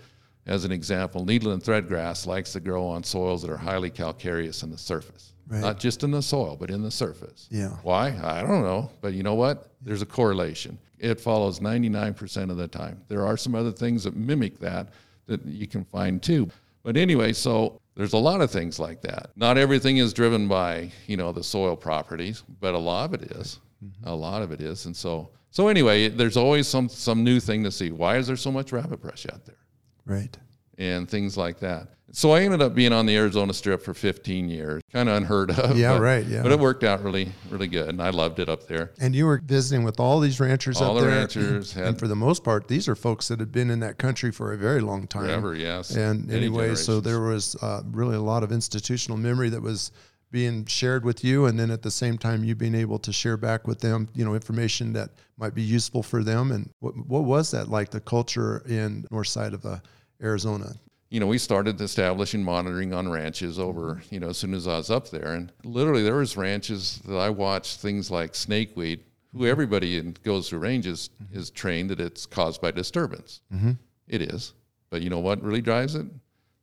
as 0.46 0.64
an 0.64 0.72
example, 0.72 1.26
needle 1.26 1.52
and 1.52 1.62
thread 1.62 1.88
grass 1.88 2.26
likes 2.26 2.54
to 2.54 2.62
grow 2.62 2.86
on 2.88 3.04
soils 3.04 3.42
that 3.42 3.52
are 3.52 3.58
highly 3.58 3.90
calcareous 3.90 4.64
in 4.64 4.72
the 4.72 4.78
surface. 4.78 5.34
Right. 5.48 5.62
Not 5.62 5.80
just 5.80 6.04
in 6.04 6.12
the 6.12 6.22
soil, 6.22 6.58
but 6.60 6.70
in 6.70 6.82
the 6.82 6.92
surface. 6.92 7.48
Yeah. 7.50 7.70
Why? 7.84 8.08
I 8.22 8.42
don't 8.42 8.63
know. 8.63 8.89
But 9.00 9.13
you 9.13 9.24
know 9.24 9.36
what? 9.36 9.72
There's 9.82 10.01
a 10.01 10.06
correlation. 10.06 10.77
It 11.00 11.20
follows 11.22 11.60
99% 11.60 12.51
of 12.51 12.58
the 12.58 12.68
time. 12.68 13.01
There 13.08 13.25
are 13.25 13.38
some 13.38 13.56
other 13.56 13.72
things 13.72 14.04
that 14.04 14.16
mimic 14.16 14.60
that 14.60 14.89
that 15.27 15.46
you 15.46 15.68
can 15.68 15.86
find 15.86 16.22
too. 16.22 16.50
But 16.84 16.98
anyway, 16.98 17.34
so 17.34 17.80
There's 17.98 18.13
a 18.13 18.18
lot 18.18 18.42
of 18.42 18.51
things 18.51 18.80
like 18.80 19.01
that. 19.01 19.32
Not 19.36 19.58
everything 19.58 19.98
is 19.98 20.13
driven 20.13 20.48
by, 20.48 20.92
you 21.08 21.18
know, 21.18 21.32
the 21.32 21.44
soil 21.44 21.75
properties, 21.75 22.44
but 22.60 22.75
a 22.75 22.77
lot 22.77 23.12
of 23.12 23.20
it 23.20 23.32
is. 23.32 23.60
Mm-hmm. 23.84 24.08
A 24.08 24.13
lot 24.13 24.44
of 24.44 24.51
it 24.51 24.62
is. 24.62 24.86
And 24.86 24.96
so 24.96 25.32
so 25.50 25.68
anyway, 25.68 26.08
there's 26.08 26.38
always 26.38 26.68
some 26.68 26.89
some 26.89 27.24
new 27.24 27.39
thing 27.39 27.63
to 27.63 27.72
see. 27.72 27.92
Why 27.92 28.18
is 28.18 28.27
there 28.27 28.36
so 28.36 28.51
much 28.51 28.72
rabbit 28.72 29.01
brush 29.01 29.25
out 29.34 29.46
there? 29.46 29.58
Right. 30.06 30.38
And 30.78 31.10
things 31.10 31.38
like 31.38 31.60
that. 31.60 31.88
So 32.12 32.32
I 32.32 32.42
ended 32.42 32.62
up 32.62 32.74
being 32.74 32.94
on 32.94 33.06
the 33.06 33.16
Arizona 33.18 33.54
Strip 33.54 33.82
for 33.82 33.94
15 33.94 34.50
years, 34.50 34.82
kind 34.94 35.10
of 35.10 35.16
unheard 35.16 35.52
of. 35.52 35.78
Yeah, 35.78 35.94
but, 35.94 36.02
right. 36.02 36.26
Yeah. 36.26 36.42
But 36.42 36.54
it 36.54 36.60
worked 36.60 36.84
out 36.84 37.04
really, 37.04 37.32
really 37.50 37.68
good, 37.68 37.90
and 37.90 38.02
I 38.02 38.12
loved 38.12 38.40
it 38.40 38.48
up 38.48 38.66
there. 38.68 38.92
And 39.00 39.14
you 39.14 39.26
were 39.26 39.42
visiting 39.44 39.84
with 39.84 40.00
all 40.00 40.20
these 40.20 40.40
ranchers 40.40 40.80
all 40.80 40.98
up 40.98 41.04
the 41.04 41.10
there. 41.10 41.20
ranchers 41.20 41.74
and, 41.74 41.80
had, 41.80 41.90
and 41.90 42.00
for 42.00 42.08
the 42.08 42.16
most 42.16 42.44
part, 42.44 42.70
these 42.70 42.88
are 42.88 42.96
folks 42.96 43.28
that 43.28 43.40
had 43.40 43.52
been 43.52 43.70
in 43.70 43.82
that 43.82 43.98
country 43.98 44.32
for 44.32 44.54
a 44.54 44.58
very 44.58 44.80
long 44.80 45.06
time. 45.06 45.26
Forever, 45.26 45.54
yes. 45.54 45.96
And 45.96 46.32
anyway, 46.32 46.76
so 46.76 47.02
there 47.02 47.20
was 47.20 47.56
uh, 47.62 47.82
really 47.92 48.16
a 48.16 48.22
lot 48.22 48.42
of 48.42 48.54
institutional 48.54 49.18
memory 49.18 49.50
that 49.50 49.62
was 49.62 49.92
being 50.32 50.66
shared 50.66 51.04
with 51.06 51.24
you, 51.24 51.46
and 51.46 51.60
then 51.60 51.72
at 51.72 51.82
the 51.82 51.92
same 51.92 52.18
time, 52.18 52.44
you 52.44 52.56
being 52.56 52.76
able 52.76 53.00
to 53.00 53.12
share 53.14 53.38
back 53.38 53.68
with 53.68 53.80
them, 53.80 54.08
you 54.14 54.26
know, 54.26 54.34
information 54.34 54.94
that 54.94 55.10
might 55.38 55.54
be 55.54 55.62
useful 55.62 56.04
for 56.04 56.24
them. 56.24 56.52
And 56.52 56.70
what 56.80 56.96
what 57.08 57.24
was 57.24 57.52
that 57.52 57.70
like? 57.70 57.92
The 57.92 58.02
culture 58.02 58.64
in 58.68 59.06
north 59.12 59.28
side 59.28 59.54
of 59.54 59.66
uh, 59.66 59.80
Arizona. 60.22 60.76
you 61.10 61.20
know, 61.20 61.28
we 61.28 61.38
started 61.38 61.80
establishing 61.80 62.44
monitoring 62.44 62.94
on 62.94 63.10
ranches 63.10 63.60
over, 63.60 64.02
you 64.10 64.20
know, 64.20 64.30
as 64.30 64.38
soon 64.38 64.54
as 64.54 64.68
I 64.68 64.78
was 64.78 64.92
up 64.92 65.10
there. 65.10 65.34
And 65.34 65.52
literally 65.64 66.04
there 66.04 66.16
was 66.16 66.36
ranches 66.36 67.02
that 67.06 67.16
I 67.16 67.30
watched 67.30 67.80
things 67.80 68.12
like 68.12 68.34
snakeweed, 68.34 69.00
who 69.32 69.46
everybody 69.46 69.98
in, 69.98 70.18
goes 70.24 70.50
through 70.50 70.60
ranges 70.60 71.10
mm-hmm. 71.24 71.38
is 71.38 71.50
trained 71.50 71.92
that 71.92 72.02
it's 72.02 72.26
caused 72.26 72.62
by 72.62 72.72
disturbance. 72.72 73.42
Mm-hmm. 73.54 73.72
It 74.08 74.22
is. 74.22 74.54
But 74.90 75.02
you 75.02 75.10
know 75.10 75.20
what 75.20 75.42
really 75.42 75.62
drives 75.62 75.96
it? 75.96 76.06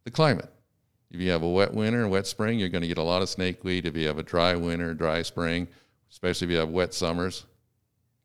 The 0.04 0.10
climate. 0.10 0.50
If 1.10 1.20
you 1.20 1.30
have 1.30 1.42
a 1.42 1.48
wet 1.48 1.72
winter 1.72 2.02
and 2.02 2.10
wet 2.10 2.26
spring, 2.26 2.58
you're 2.58 2.68
going 2.68 2.82
to 2.82 2.88
get 2.88 2.98
a 2.98 3.02
lot 3.02 3.22
of 3.22 3.28
snakeweed. 3.28 3.86
If 3.86 3.96
you 3.96 4.06
have 4.08 4.18
a 4.18 4.22
dry 4.22 4.56
winter, 4.56 4.92
dry 4.94 5.22
spring, 5.22 5.68
especially 6.10 6.46
if 6.46 6.50
you 6.50 6.58
have 6.58 6.70
wet 6.70 6.92
summers, 6.92 7.46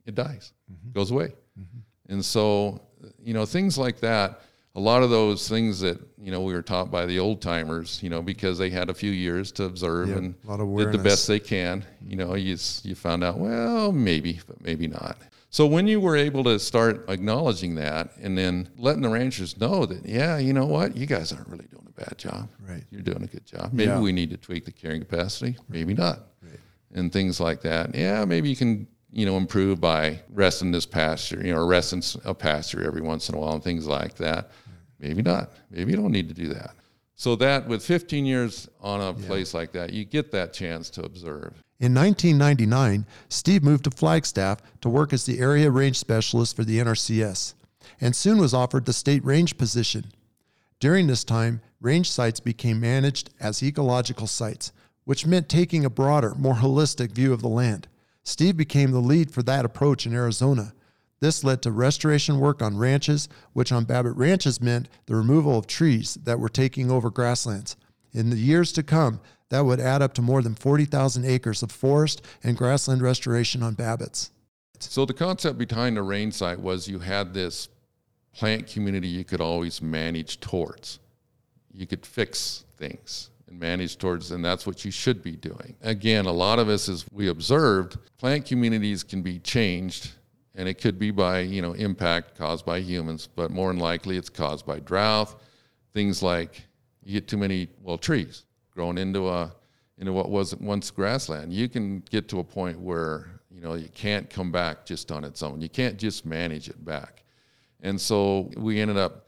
it 0.05 0.15
dies, 0.15 0.51
mm-hmm. 0.71 0.91
goes 0.91 1.11
away. 1.11 1.27
Mm-hmm. 1.57 2.13
And 2.13 2.25
so, 2.25 2.81
you 3.23 3.33
know, 3.33 3.45
things 3.45 3.77
like 3.77 3.99
that, 3.99 4.41
a 4.79 4.81
lot 4.81 5.03
of 5.03 5.09
those 5.09 5.49
things 5.49 5.81
that, 5.81 5.99
you 6.17 6.31
know, 6.31 6.39
we 6.39 6.53
were 6.53 6.61
taught 6.61 6.89
by 6.89 7.05
the 7.05 7.19
old 7.19 7.41
timers, 7.41 8.01
you 8.01 8.09
know, 8.09 8.21
because 8.21 8.57
they 8.57 8.69
had 8.69 8.89
a 8.89 8.93
few 8.93 9.11
years 9.11 9.51
to 9.51 9.65
observe 9.65 10.07
Yeah, 10.07 10.15
and 10.15 10.35
a 10.45 10.47
lot 10.49 10.61
of 10.61 10.77
did 10.77 10.93
the 10.93 11.03
best 11.03 11.27
they 11.27 11.39
can, 11.39 11.83
you 12.07 12.15
know, 12.15 12.35
you, 12.35 12.55
you 12.83 12.95
found 12.95 13.21
out, 13.21 13.37
well, 13.37 13.91
maybe, 13.91 14.39
but 14.47 14.61
maybe 14.63 14.87
not. 14.87 15.17
So 15.49 15.65
when 15.67 15.85
you 15.85 15.99
were 15.99 16.15
able 16.15 16.45
to 16.45 16.57
start 16.59 17.09
acknowledging 17.09 17.75
that 17.75 18.11
and 18.21 18.37
then 18.37 18.69
letting 18.77 19.01
the 19.01 19.09
ranchers 19.09 19.59
know 19.59 19.85
that, 19.85 20.05
yeah, 20.05 20.37
you 20.37 20.53
know 20.53 20.65
what, 20.65 20.95
you 20.95 21.05
guys 21.05 21.33
aren't 21.33 21.49
really 21.49 21.67
doing 21.69 21.85
a 21.85 21.99
bad 22.01 22.17
job. 22.17 22.47
Right. 22.65 22.83
You're 22.89 23.01
doing 23.01 23.23
a 23.23 23.27
good 23.27 23.45
job. 23.45 23.73
Maybe 23.73 23.89
Yeah. 23.89 23.99
we 23.99 24.13
need 24.13 24.29
to 24.29 24.37
tweak 24.37 24.63
the 24.63 24.71
carrying 24.71 25.01
capacity, 25.01 25.57
maybe 25.67 25.93
not. 25.93 26.19
And 26.95 27.11
things 27.11 27.39
like 27.39 27.61
that. 27.63 27.93
Yeah, 27.93 28.23
maybe 28.25 28.49
you 28.49 28.55
can, 28.55 28.87
you 29.11 29.25
know, 29.27 29.37
improve 29.37 29.79
by 29.81 30.21
resting 30.33 30.71
this 30.71 30.85
pasture, 30.87 31.39
you 31.45 31.53
know, 31.53 31.63
resting 31.67 32.01
a 32.25 32.33
pasture 32.33 32.81
every 32.83 33.01
once 33.01 33.27
in 33.29 33.35
a 33.35 33.37
while 33.37 33.53
and 33.53 33.63
things 33.63 33.85
like 33.85 34.15
that. 34.15 34.49
Maybe 34.99 35.21
not. 35.21 35.51
Maybe 35.71 35.91
you 35.91 35.97
don't 35.97 36.11
need 36.11 36.27
to 36.27 36.33
do 36.33 36.47
that. 36.49 36.75
So 37.15 37.35
that 37.35 37.67
with 37.67 37.83
15 37.83 38.25
years 38.25 38.69
on 38.79 39.01
a 39.01 39.13
place 39.13 39.53
like 39.53 39.73
that, 39.73 39.91
you 39.91 40.05
get 40.05 40.31
that 40.31 40.53
chance 40.53 40.89
to 40.91 41.03
observe. 41.03 41.61
In 41.79 41.93
1999, 41.93 43.05
Steve 43.27 43.63
moved 43.63 43.85
to 43.85 43.91
Flagstaff 43.91 44.59
to 44.81 44.89
work 44.89 45.11
as 45.11 45.25
the 45.25 45.39
area 45.39 45.69
range 45.69 45.97
specialist 45.97 46.55
for 46.55 46.63
the 46.63 46.79
NRCS, 46.79 47.55
and 47.99 48.15
soon 48.15 48.37
was 48.37 48.53
offered 48.53 48.85
the 48.85 48.93
state 48.93 49.23
range 49.25 49.57
position. 49.57 50.11
During 50.79 51.07
this 51.07 51.25
time, 51.25 51.61
range 51.81 52.09
sites 52.09 52.39
became 52.39 52.79
managed 52.79 53.31
as 53.39 53.63
ecological 53.63 54.27
sites, 54.27 54.71
which 55.03 55.25
meant 55.25 55.49
taking 55.49 55.83
a 55.83 55.89
broader, 55.89 56.35
more 56.35 56.55
holistic 56.55 57.11
view 57.11 57.33
of 57.33 57.41
the 57.41 57.49
land. 57.49 57.87
Steve 58.23 58.55
became 58.55 58.91
the 58.91 58.99
lead 58.99 59.31
for 59.31 59.43
that 59.43 59.65
approach 59.65 60.05
in 60.05 60.13
Arizona. 60.13 60.73
This 61.19 61.43
led 61.43 61.61
to 61.63 61.71
restoration 61.71 62.39
work 62.39 62.61
on 62.61 62.77
ranches, 62.77 63.27
which 63.53 63.71
on 63.71 63.85
Babbitt 63.85 64.15
ranches 64.15 64.61
meant 64.61 64.87
the 65.05 65.15
removal 65.15 65.57
of 65.57 65.67
trees 65.67 66.15
that 66.23 66.39
were 66.39 66.49
taking 66.49 66.89
over 66.89 67.09
grasslands. 67.09 67.75
In 68.13 68.29
the 68.29 68.37
years 68.37 68.71
to 68.73 68.83
come, 68.83 69.19
that 69.49 69.65
would 69.65 69.79
add 69.79 70.01
up 70.01 70.13
to 70.13 70.21
more 70.21 70.41
than 70.41 70.55
40,000 70.55 71.25
acres 71.25 71.61
of 71.61 71.71
forest 71.71 72.21
and 72.43 72.57
grassland 72.57 73.01
restoration 73.01 73.61
on 73.61 73.73
Babbitt's. 73.73 74.31
So 74.79 75.05
the 75.05 75.13
concept 75.13 75.57
behind 75.57 75.97
the 75.97 76.03
range 76.03 76.35
site 76.35 76.59
was 76.59 76.87
you 76.87 76.99
had 76.99 77.33
this 77.33 77.67
plant 78.33 78.67
community 78.67 79.07
you 79.07 79.25
could 79.25 79.41
always 79.41 79.81
manage 79.81 80.39
towards. 80.39 80.99
You 81.73 81.85
could 81.85 82.05
fix 82.05 82.63
things 82.77 83.29
and 83.47 83.59
manage 83.59 83.97
towards, 83.97 84.31
and 84.31 84.45
that's 84.45 84.65
what 84.65 84.85
you 84.85 84.91
should 84.91 85.21
be 85.21 85.35
doing. 85.35 85.75
Again, 85.81 86.25
a 86.25 86.31
lot 86.31 86.59
of 86.59 86.69
us, 86.69 86.87
as 86.87 87.05
we 87.11 87.27
observed, 87.27 87.97
plant 88.17 88.45
communities 88.45 89.03
can 89.03 89.21
be 89.21 89.39
changed, 89.39 90.11
and 90.59 90.67
it 90.67 90.73
could 90.73 90.99
be 90.99 91.09
by 91.09 91.39
you 91.39 91.61
know 91.61 91.71
impact 91.71 92.37
caused 92.37 92.65
by 92.65 92.79
humans, 92.79 93.29
but 93.33 93.49
more 93.49 93.69
than 93.69 93.79
likely 93.79 94.17
it's 94.17 94.29
caused 94.29 94.65
by 94.65 94.77
drought, 94.79 95.33
things 95.93 96.21
like 96.21 96.61
you 97.01 97.13
get 97.13 97.29
too 97.29 97.37
many 97.37 97.69
well 97.81 97.97
trees 97.97 98.43
growing 98.69 98.97
into 98.97 99.29
a 99.29 99.55
into 99.97 100.11
what 100.11 100.29
was 100.29 100.53
once 100.57 100.91
grassland. 100.91 101.53
You 101.53 101.69
can 101.69 102.03
get 102.11 102.27
to 102.27 102.39
a 102.39 102.43
point 102.43 102.77
where 102.77 103.39
you 103.49 103.61
know 103.61 103.75
you 103.75 103.87
can't 103.95 104.29
come 104.29 104.51
back 104.51 104.85
just 104.85 105.13
on 105.13 105.23
its 105.23 105.41
own. 105.41 105.61
You 105.61 105.69
can't 105.69 105.97
just 105.97 106.25
manage 106.25 106.67
it 106.67 106.83
back. 106.83 107.23
And 107.81 107.99
so 107.99 108.51
we 108.57 108.81
ended 108.81 108.97
up 108.97 109.27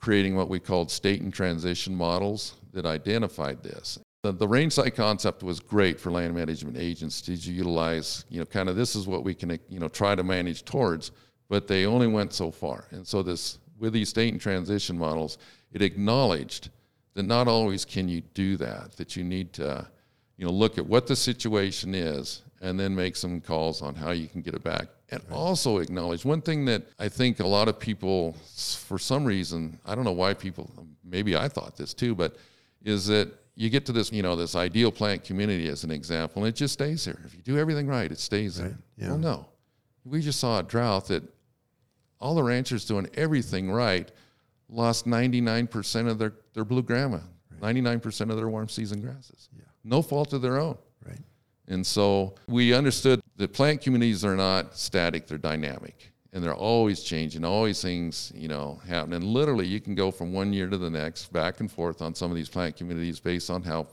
creating 0.00 0.34
what 0.34 0.48
we 0.48 0.58
called 0.58 0.90
state 0.90 1.22
and 1.22 1.32
transition 1.32 1.94
models 1.94 2.54
that 2.72 2.84
identified 2.84 3.62
this. 3.62 4.00
The, 4.22 4.32
the 4.32 4.48
range 4.48 4.72
site 4.72 4.96
concept 4.96 5.42
was 5.42 5.60
great 5.60 6.00
for 6.00 6.10
land 6.10 6.34
management 6.34 6.76
agencies 6.76 7.44
to 7.44 7.52
utilize, 7.52 8.24
you 8.28 8.40
know, 8.40 8.44
kind 8.44 8.68
of 8.68 8.74
this 8.74 8.96
is 8.96 9.06
what 9.06 9.22
we 9.22 9.32
can, 9.32 9.58
you 9.68 9.78
know, 9.78 9.88
try 9.88 10.14
to 10.14 10.24
manage 10.24 10.64
towards, 10.64 11.12
but 11.48 11.68
they 11.68 11.86
only 11.86 12.08
went 12.08 12.32
so 12.32 12.50
far. 12.50 12.86
And 12.90 13.06
so 13.06 13.22
this, 13.22 13.58
with 13.78 13.92
these 13.92 14.08
state 14.08 14.32
and 14.32 14.40
transition 14.40 14.98
models, 14.98 15.38
it 15.72 15.82
acknowledged 15.82 16.70
that 17.14 17.24
not 17.24 17.46
always 17.46 17.84
can 17.84 18.08
you 18.08 18.22
do 18.34 18.56
that, 18.56 18.92
that 18.96 19.14
you 19.14 19.22
need 19.22 19.52
to, 19.54 19.86
you 20.36 20.44
know, 20.44 20.52
look 20.52 20.78
at 20.78 20.86
what 20.86 21.06
the 21.06 21.14
situation 21.14 21.94
is 21.94 22.42
and 22.60 22.78
then 22.78 22.94
make 22.94 23.14
some 23.14 23.40
calls 23.40 23.82
on 23.82 23.94
how 23.94 24.10
you 24.10 24.26
can 24.26 24.40
get 24.40 24.54
it 24.54 24.64
back. 24.64 24.86
And 25.10 25.22
also 25.30 25.78
acknowledge 25.78 26.24
one 26.24 26.42
thing 26.42 26.64
that 26.66 26.82
I 26.98 27.08
think 27.08 27.40
a 27.40 27.46
lot 27.46 27.68
of 27.68 27.78
people, 27.78 28.34
for 28.84 28.98
some 28.98 29.24
reason, 29.24 29.78
I 29.86 29.94
don't 29.94 30.04
know 30.04 30.12
why 30.12 30.34
people, 30.34 30.70
maybe 31.04 31.36
I 31.36 31.48
thought 31.48 31.76
this 31.76 31.94
too, 31.94 32.14
but 32.14 32.36
is 32.84 33.06
that 33.06 33.32
you 33.58 33.70
get 33.70 33.84
to 33.86 33.92
this, 33.92 34.12
you 34.12 34.22
know, 34.22 34.36
this 34.36 34.54
ideal 34.54 34.92
plant 34.92 35.24
community 35.24 35.68
as 35.68 35.82
an 35.82 35.90
example, 35.90 36.44
and 36.44 36.48
it 36.48 36.54
just 36.54 36.74
stays 36.74 37.04
there. 37.04 37.18
If 37.24 37.34
you 37.34 37.42
do 37.42 37.58
everything 37.58 37.88
right, 37.88 38.10
it 38.10 38.20
stays 38.20 38.56
there. 38.56 38.68
Right, 38.68 38.76
yeah. 38.96 39.08
Well, 39.08 39.18
no. 39.18 39.46
We 40.04 40.20
just 40.20 40.38
saw 40.38 40.60
a 40.60 40.62
drought 40.62 41.08
that 41.08 41.24
all 42.20 42.36
the 42.36 42.42
ranchers 42.42 42.84
doing 42.84 43.08
everything 43.14 43.68
right 43.68 44.12
lost 44.68 45.06
99% 45.06 46.08
of 46.08 46.20
their, 46.20 46.34
their 46.54 46.64
blue 46.64 46.84
grama, 46.84 47.20
99% 47.60 48.30
of 48.30 48.36
their 48.36 48.48
warm 48.48 48.68
season 48.68 49.00
grasses. 49.00 49.48
Yeah. 49.56 49.64
No 49.82 50.02
fault 50.02 50.32
of 50.32 50.40
their 50.40 50.60
own. 50.60 50.78
Right. 51.04 51.18
And 51.66 51.84
so 51.84 52.36
we 52.46 52.72
understood 52.72 53.20
that 53.38 53.52
plant 53.52 53.80
communities 53.80 54.24
are 54.24 54.36
not 54.36 54.76
static, 54.76 55.26
they're 55.26 55.36
dynamic. 55.36 56.12
And 56.32 56.44
they're 56.44 56.54
always 56.54 57.02
changing, 57.02 57.44
always 57.44 57.80
things, 57.80 58.32
you 58.34 58.48
know, 58.48 58.80
happen. 58.86 59.14
And 59.14 59.24
literally 59.24 59.66
you 59.66 59.80
can 59.80 59.94
go 59.94 60.10
from 60.10 60.32
one 60.32 60.52
year 60.52 60.68
to 60.68 60.76
the 60.76 60.90
next, 60.90 61.32
back 61.32 61.60
and 61.60 61.72
forth 61.72 62.02
on 62.02 62.14
some 62.14 62.30
of 62.30 62.36
these 62.36 62.50
plant 62.50 62.76
communities 62.76 63.18
based 63.18 63.48
on 63.48 63.62
how 63.62 63.86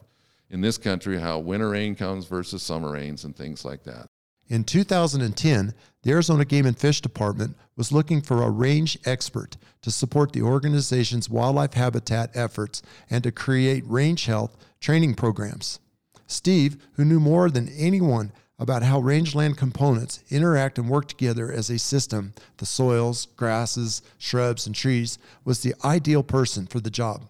in 0.49 0.61
this 0.61 0.77
country 0.77 1.19
how 1.19 1.39
winter 1.39 1.69
rain 1.69 1.95
comes 1.95 2.25
versus 2.25 2.61
summer 2.61 2.91
rains 2.91 3.23
and 3.23 3.35
things 3.35 3.63
like 3.65 3.83
that. 3.83 4.07
In 4.47 4.63
2010, 4.63 5.73
the 6.03 6.11
Arizona 6.11 6.45
Game 6.45 6.67
and 6.67 6.77
Fish 6.77 7.01
Department 7.01 7.57
was 7.75 7.91
looking 7.91 8.21
for 8.21 8.43
a 8.43 8.49
range 8.49 8.97
expert 9.05 9.57
to 9.81 9.89
support 9.89 10.33
the 10.33 10.43
organization's 10.43 11.29
wildlife 11.29 11.73
habitat 11.73 12.29
efforts 12.35 12.83
and 13.09 13.23
to 13.23 13.31
create 13.31 13.83
range 13.87 14.25
health 14.25 14.55
training 14.79 15.15
programs. 15.15 15.79
Steve, 16.27 16.77
who 16.93 17.05
knew 17.05 17.19
more 17.19 17.49
than 17.49 17.69
anyone 17.69 18.31
about 18.57 18.83
how 18.83 18.99
rangeland 18.99 19.57
components 19.57 20.23
interact 20.29 20.77
and 20.77 20.89
work 20.89 21.07
together 21.07 21.51
as 21.51 21.69
a 21.69 21.77
system 21.77 22.33
the 22.57 22.65
soils, 22.65 23.27
grasses, 23.35 24.01
shrubs, 24.17 24.65
and 24.65 24.75
trees 24.75 25.17
was 25.43 25.61
the 25.61 25.75
ideal 25.83 26.23
person 26.23 26.65
for 26.65 26.79
the 26.79 26.89
job. 26.89 27.27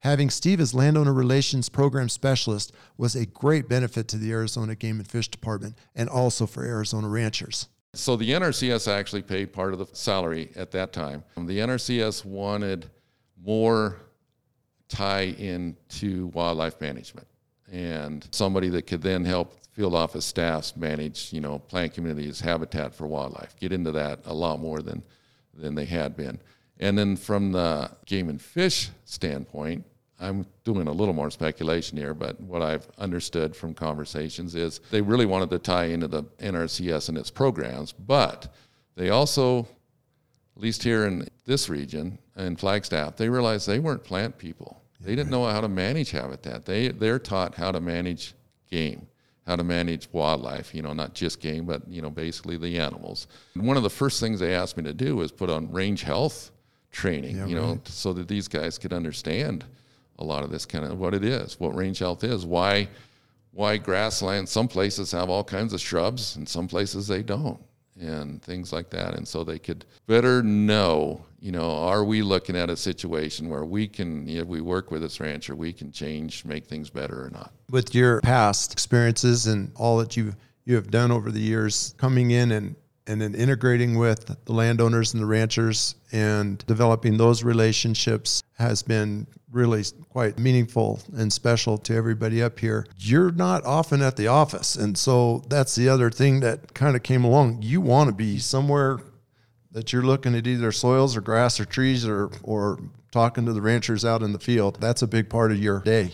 Having 0.00 0.30
Steve 0.30 0.60
as 0.60 0.74
landowner 0.74 1.12
relations 1.12 1.68
program 1.68 2.08
specialist 2.08 2.72
was 2.96 3.14
a 3.14 3.26
great 3.26 3.68
benefit 3.68 4.08
to 4.08 4.18
the 4.18 4.32
Arizona 4.32 4.74
Game 4.74 4.98
and 4.98 5.08
Fish 5.08 5.28
Department 5.28 5.76
and 5.94 6.08
also 6.08 6.44
for 6.44 6.64
Arizona 6.64 7.08
ranchers. 7.08 7.68
So 7.94 8.16
the 8.16 8.30
NRCS 8.30 8.90
actually 8.90 9.22
paid 9.22 9.52
part 9.52 9.72
of 9.72 9.78
the 9.78 9.86
salary 9.92 10.50
at 10.56 10.70
that 10.72 10.92
time. 10.92 11.22
Um, 11.36 11.46
the 11.46 11.58
NRCS 11.58 12.24
wanted 12.24 12.90
more 13.44 13.96
tie 14.88 15.34
into 15.38 16.26
wildlife 16.28 16.80
management 16.80 17.26
and 17.70 18.26
somebody 18.32 18.68
that 18.70 18.86
could 18.86 19.02
then 19.02 19.24
help 19.24 19.54
field 19.72 19.94
office 19.94 20.24
staffs 20.24 20.76
manage, 20.76 21.32
you 21.32 21.40
know, 21.40 21.58
plant 21.58 21.94
communities, 21.94 22.40
habitat 22.40 22.94
for 22.94 23.06
wildlife, 23.06 23.58
get 23.58 23.72
into 23.72 23.90
that 23.92 24.20
a 24.26 24.34
lot 24.34 24.60
more 24.60 24.80
than, 24.80 25.02
than 25.54 25.74
they 25.74 25.86
had 25.86 26.16
been. 26.16 26.38
And 26.78 26.98
then 26.98 27.16
from 27.16 27.52
the 27.52 27.90
game 28.06 28.28
and 28.28 28.40
fish 28.40 28.90
standpoint, 29.04 29.84
I'm 30.20 30.46
doing 30.64 30.86
a 30.86 30.92
little 30.92 31.14
more 31.14 31.30
speculation 31.30 31.98
here, 31.98 32.14
but 32.14 32.40
what 32.40 32.62
I've 32.62 32.88
understood 32.98 33.56
from 33.56 33.74
conversations 33.74 34.54
is 34.54 34.80
they 34.90 35.00
really 35.00 35.26
wanted 35.26 35.50
to 35.50 35.58
tie 35.58 35.86
into 35.86 36.06
the 36.06 36.22
NRCS 36.38 37.08
and 37.08 37.18
its 37.18 37.30
programs, 37.30 37.92
but 37.92 38.54
they 38.94 39.10
also, 39.10 39.60
at 40.56 40.62
least 40.62 40.82
here 40.84 41.06
in 41.06 41.26
this 41.44 41.68
region 41.68 42.18
in 42.36 42.56
Flagstaff, 42.56 43.16
they 43.16 43.28
realized 43.28 43.66
they 43.66 43.80
weren't 43.80 44.04
plant 44.04 44.38
people. 44.38 44.80
They 45.00 45.16
didn't 45.16 45.30
know 45.30 45.44
how 45.46 45.60
to 45.60 45.68
manage 45.68 46.12
habitat. 46.12 46.64
They 46.64 46.88
they're 46.88 47.18
taught 47.18 47.56
how 47.56 47.72
to 47.72 47.80
manage 47.80 48.34
game, 48.70 49.08
how 49.46 49.56
to 49.56 49.64
manage 49.64 50.08
wildlife. 50.12 50.74
You 50.74 50.82
know, 50.82 50.92
not 50.92 51.14
just 51.14 51.40
game, 51.40 51.64
but 51.64 51.86
you 51.88 52.02
know, 52.02 52.10
basically 52.10 52.56
the 52.56 52.78
animals. 52.78 53.26
And 53.54 53.66
one 53.66 53.76
of 53.76 53.82
the 53.82 53.90
first 53.90 54.20
things 54.20 54.40
they 54.40 54.54
asked 54.54 54.76
me 54.76 54.82
to 54.84 54.94
do 54.94 55.16
was 55.16 55.32
put 55.32 55.50
on 55.50 55.70
range 55.70 56.02
health 56.02 56.50
training. 56.90 57.36
Yeah, 57.36 57.46
you 57.46 57.56
know, 57.56 57.70
right. 57.70 57.88
so 57.88 58.12
that 58.12 58.28
these 58.28 58.48
guys 58.48 58.78
could 58.78 58.92
understand 58.92 59.64
a 60.18 60.24
lot 60.24 60.44
of 60.44 60.50
this 60.50 60.66
kind 60.66 60.84
of 60.84 60.98
what 60.98 61.14
it 61.14 61.24
is, 61.24 61.58
what 61.58 61.74
range 61.74 61.98
health 61.98 62.22
is, 62.24 62.44
why 62.46 62.88
why 63.52 63.76
grasslands 63.76 64.50
Some 64.50 64.66
places 64.66 65.12
have 65.12 65.28
all 65.28 65.44
kinds 65.44 65.72
of 65.72 65.80
shrubs, 65.80 66.36
and 66.36 66.48
some 66.48 66.66
places 66.66 67.06
they 67.06 67.22
don't, 67.22 67.60
and 68.00 68.42
things 68.42 68.72
like 68.72 68.90
that. 68.90 69.14
And 69.14 69.26
so 69.26 69.44
they 69.44 69.58
could 69.58 69.84
better 70.06 70.42
know, 70.42 71.24
you 71.40 71.52
know, 71.52 71.70
are 71.70 72.04
we 72.04 72.22
looking 72.22 72.56
at 72.56 72.70
a 72.70 72.76
situation 72.76 73.48
where 73.48 73.64
we 73.64 73.86
can, 73.86 74.28
if 74.28 74.46
we 74.46 74.60
work 74.60 74.90
with 74.90 75.02
this 75.02 75.20
rancher, 75.20 75.54
we 75.54 75.72
can 75.72 75.92
change, 75.92 76.44
make 76.44 76.66
things 76.66 76.90
better 76.90 77.24
or 77.24 77.30
not. 77.30 77.52
with 77.70 77.94
your 77.94 78.20
past 78.20 78.72
experiences 78.72 79.46
and 79.46 79.72
all 79.76 79.98
that 79.98 80.16
you 80.16 80.34
you 80.64 80.76
have 80.76 80.92
done 80.92 81.10
over 81.10 81.32
the 81.32 81.40
years, 81.40 81.92
coming 81.98 82.30
in 82.30 82.52
and 82.52 82.76
and 83.06 83.20
then 83.20 83.34
integrating 83.34 83.98
with 83.98 84.44
the 84.44 84.52
landowners 84.52 85.12
and 85.12 85.22
the 85.22 85.26
ranchers 85.26 85.96
and 86.12 86.64
developing 86.66 87.16
those 87.16 87.42
relationships 87.42 88.42
has 88.58 88.82
been 88.82 89.26
really 89.50 89.84
quite 90.08 90.38
meaningful 90.38 91.00
and 91.16 91.32
special 91.32 91.76
to 91.76 91.94
everybody 91.94 92.42
up 92.42 92.58
here. 92.58 92.86
You're 92.96 93.32
not 93.32 93.64
often 93.64 94.02
at 94.02 94.16
the 94.16 94.28
office, 94.28 94.76
and 94.76 94.96
so 94.96 95.42
that's 95.48 95.74
the 95.74 95.88
other 95.88 96.10
thing 96.10 96.40
that 96.40 96.74
kind 96.74 96.96
of 96.96 97.02
came 97.02 97.24
along. 97.24 97.62
You 97.62 97.80
want 97.80 98.08
to 98.08 98.14
be 98.14 98.38
somewhere 98.38 99.00
that 99.72 99.92
you're 99.92 100.02
looking 100.02 100.34
at 100.34 100.46
either 100.46 100.72
soils 100.72 101.16
or 101.16 101.20
grass 101.20 101.58
or 101.58 101.64
trees 101.64 102.06
or 102.06 102.30
or 102.42 102.78
talking 103.10 103.44
to 103.46 103.52
the 103.52 103.60
ranchers 103.60 104.04
out 104.04 104.22
in 104.22 104.32
the 104.32 104.38
field. 104.38 104.78
That's 104.80 105.02
a 105.02 105.06
big 105.06 105.28
part 105.28 105.52
of 105.52 105.58
your 105.58 105.80
day. 105.80 106.12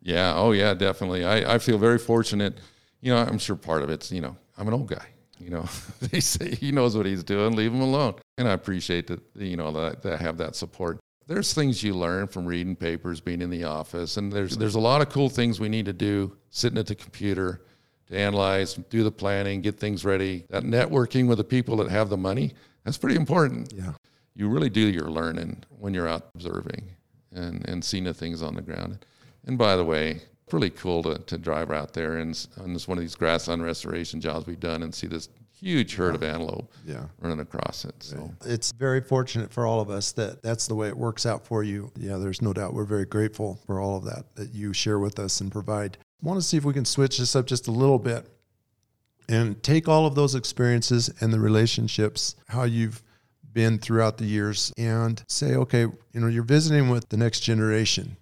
Yeah. 0.00 0.32
Oh, 0.34 0.52
yeah, 0.52 0.74
definitely. 0.74 1.24
I, 1.24 1.54
I 1.54 1.58
feel 1.58 1.78
very 1.78 1.98
fortunate. 1.98 2.58
You 3.00 3.12
know, 3.12 3.18
I'm 3.18 3.38
sure 3.38 3.54
part 3.54 3.82
of 3.82 3.90
it's, 3.90 4.10
you 4.10 4.22
know, 4.22 4.36
I'm 4.56 4.66
an 4.66 4.74
old 4.74 4.88
guy. 4.88 5.06
You 5.40 5.50
know, 5.50 5.66
they 6.00 6.20
say 6.20 6.54
he 6.54 6.72
knows 6.72 6.96
what 6.96 7.06
he's 7.06 7.24
doing, 7.24 7.54
leave 7.56 7.72
him 7.72 7.80
alone. 7.80 8.14
And 8.38 8.48
I 8.48 8.52
appreciate 8.52 9.06
that, 9.08 9.20
you 9.36 9.56
know, 9.56 9.70
that, 9.72 10.02
that 10.02 10.14
I 10.14 10.16
have 10.22 10.36
that 10.38 10.56
support. 10.56 10.98
There's 11.26 11.52
things 11.52 11.82
you 11.82 11.94
learn 11.94 12.26
from 12.28 12.46
reading 12.46 12.74
papers, 12.74 13.20
being 13.20 13.42
in 13.42 13.50
the 13.50 13.64
office, 13.64 14.16
and 14.16 14.32
there's 14.32 14.56
there's 14.56 14.76
a 14.76 14.80
lot 14.80 15.02
of 15.02 15.10
cool 15.10 15.28
things 15.28 15.60
we 15.60 15.68
need 15.68 15.84
to 15.84 15.92
do 15.92 16.34
sitting 16.50 16.78
at 16.78 16.86
the 16.86 16.94
computer 16.94 17.60
to 18.06 18.16
analyze, 18.16 18.74
do 18.88 19.04
the 19.04 19.10
planning, 19.10 19.60
get 19.60 19.78
things 19.78 20.04
ready. 20.06 20.44
That 20.48 20.62
networking 20.62 21.28
with 21.28 21.36
the 21.36 21.44
people 21.44 21.76
that 21.78 21.90
have 21.90 22.08
the 22.08 22.16
money, 22.16 22.54
that's 22.84 22.96
pretty 22.96 23.16
important 23.16 23.74
Yeah. 23.76 23.92
you 24.34 24.48
really 24.48 24.70
do 24.70 24.80
your 24.80 25.10
learning 25.10 25.64
when 25.78 25.92
you're 25.92 26.08
out 26.08 26.30
observing 26.34 26.88
and, 27.34 27.68
and 27.68 27.84
seeing 27.84 28.04
the 28.04 28.14
things 28.14 28.40
on 28.42 28.54
the 28.54 28.62
ground. 28.62 29.04
And 29.46 29.58
by 29.58 29.76
the 29.76 29.84
way, 29.84 30.22
really 30.52 30.70
cool 30.70 31.02
to, 31.04 31.18
to 31.18 31.38
drive 31.38 31.70
out 31.70 31.92
there 31.92 32.16
and 32.18 32.30
s- 32.30 32.48
on 32.60 32.72
this 32.72 32.86
one 32.88 32.98
of 32.98 33.02
these 33.02 33.14
grassland 33.14 33.62
restoration 33.62 34.20
jobs 34.20 34.46
we've 34.46 34.60
done 34.60 34.82
and 34.82 34.94
see 34.94 35.06
this 35.06 35.28
huge 35.60 35.96
herd 35.96 36.14
of 36.14 36.22
antelope 36.22 36.72
Yeah. 36.86 37.04
running 37.20 37.40
across 37.40 37.84
it. 37.84 37.94
So 38.00 38.30
It's 38.44 38.70
very 38.72 39.00
fortunate 39.00 39.52
for 39.52 39.66
all 39.66 39.80
of 39.80 39.90
us 39.90 40.12
that 40.12 40.40
that's 40.42 40.68
the 40.68 40.74
way 40.76 40.86
it 40.88 40.96
works 40.96 41.26
out 41.26 41.44
for 41.44 41.64
you. 41.64 41.90
Yeah, 41.96 42.16
there's 42.16 42.40
no 42.40 42.52
doubt. 42.52 42.74
We're 42.74 42.84
very 42.84 43.06
grateful 43.06 43.58
for 43.66 43.80
all 43.80 43.96
of 43.96 44.04
that 44.04 44.34
that 44.36 44.54
you 44.54 44.72
share 44.72 44.98
with 45.00 45.18
us 45.18 45.40
and 45.40 45.50
provide. 45.50 45.98
I 46.22 46.26
want 46.26 46.40
to 46.40 46.46
see 46.46 46.56
if 46.56 46.64
we 46.64 46.72
can 46.74 46.84
switch 46.84 47.18
this 47.18 47.34
up 47.34 47.46
just 47.46 47.66
a 47.66 47.72
little 47.72 47.98
bit 47.98 48.28
and 49.28 49.60
take 49.62 49.88
all 49.88 50.06
of 50.06 50.14
those 50.14 50.34
experiences 50.34 51.10
and 51.20 51.32
the 51.32 51.40
relationships, 51.40 52.36
how 52.48 52.62
you've 52.62 53.02
been 53.52 53.78
throughout 53.78 54.16
the 54.18 54.24
years, 54.24 54.72
and 54.78 55.22
say, 55.28 55.54
okay, 55.54 55.80
you 55.82 56.20
know, 56.20 56.28
you're 56.28 56.42
visiting 56.44 56.88
with 56.88 57.08
the 57.08 57.16
next 57.16 57.40
generation. 57.40 58.16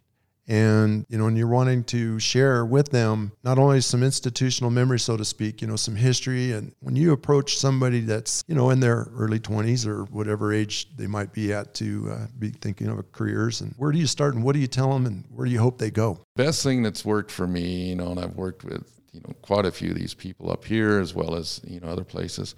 And, 0.48 1.06
you 1.08 1.18
know, 1.18 1.26
and 1.26 1.36
you're 1.36 1.48
wanting 1.48 1.82
to 1.84 2.20
share 2.20 2.64
with 2.64 2.90
them 2.90 3.32
not 3.42 3.58
only 3.58 3.80
some 3.80 4.02
institutional 4.02 4.70
memory, 4.70 5.00
so 5.00 5.16
to 5.16 5.24
speak, 5.24 5.60
you 5.60 5.66
know, 5.66 5.76
some 5.76 5.96
history. 5.96 6.52
And 6.52 6.72
when 6.80 6.94
you 6.94 7.12
approach 7.12 7.58
somebody 7.58 8.00
that's, 8.00 8.44
you 8.46 8.54
know, 8.54 8.70
in 8.70 8.78
their 8.78 9.08
early 9.16 9.40
20s 9.40 9.86
or 9.86 10.04
whatever 10.04 10.52
age 10.52 10.96
they 10.96 11.08
might 11.08 11.32
be 11.32 11.52
at 11.52 11.74
to 11.74 12.10
uh, 12.12 12.26
be 12.38 12.50
thinking 12.50 12.86
of 12.88 13.10
careers, 13.12 13.60
and 13.60 13.74
where 13.76 13.90
do 13.90 13.98
you 13.98 14.06
start 14.06 14.34
and 14.34 14.44
what 14.44 14.52
do 14.52 14.60
you 14.60 14.66
tell 14.68 14.92
them 14.92 15.06
and 15.06 15.24
where 15.34 15.46
do 15.46 15.52
you 15.52 15.58
hope 15.58 15.78
they 15.78 15.90
go? 15.90 16.20
best 16.36 16.62
thing 16.62 16.82
that's 16.82 17.04
worked 17.04 17.30
for 17.30 17.46
me, 17.46 17.88
you 17.88 17.96
know, 17.96 18.10
and 18.10 18.20
I've 18.20 18.36
worked 18.36 18.62
with, 18.62 18.84
you 19.12 19.20
know, 19.20 19.34
quite 19.42 19.64
a 19.64 19.72
few 19.72 19.90
of 19.90 19.96
these 19.96 20.14
people 20.14 20.52
up 20.52 20.64
here 20.64 21.00
as 21.00 21.14
well 21.14 21.34
as, 21.34 21.60
you 21.66 21.80
know, 21.80 21.88
other 21.88 22.04
places, 22.04 22.54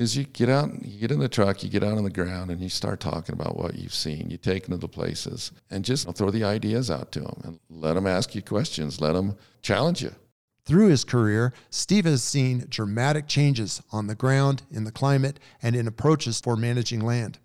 is 0.00 0.16
you 0.16 0.24
get 0.24 0.48
out, 0.48 0.70
you 0.84 0.98
get 0.98 1.10
in 1.10 1.20
the 1.20 1.28
truck, 1.28 1.62
you 1.62 1.68
get 1.68 1.84
out 1.84 1.98
on 1.98 2.04
the 2.04 2.10
ground 2.10 2.50
and 2.50 2.60
you 2.60 2.68
start 2.68 3.00
talking 3.00 3.34
about 3.34 3.56
what 3.56 3.74
you've 3.74 3.94
seen. 3.94 4.30
You 4.30 4.38
take 4.38 4.64
them 4.64 4.72
to 4.72 4.78
the 4.78 4.88
places 4.88 5.52
and 5.70 5.84
just 5.84 6.10
throw 6.16 6.30
the 6.30 6.44
ideas 6.44 6.90
out 6.90 7.12
to 7.12 7.20
them 7.20 7.40
and 7.44 7.60
let 7.68 7.94
them 7.94 8.06
ask 8.06 8.34
you 8.34 8.42
questions, 8.42 9.00
let 9.00 9.12
them 9.12 9.36
challenge 9.62 10.02
you. 10.02 10.14
Through 10.64 10.88
his 10.88 11.04
career, 11.04 11.52
Steve 11.68 12.04
has 12.04 12.22
seen 12.22 12.66
dramatic 12.68 13.26
changes 13.26 13.82
on 13.92 14.06
the 14.06 14.14
ground, 14.14 14.62
in 14.70 14.84
the 14.84 14.92
climate, 14.92 15.40
and 15.62 15.74
in 15.74 15.86
approaches 15.86 16.40
for 16.40 16.56
managing 16.56 17.00
land. 17.00 17.38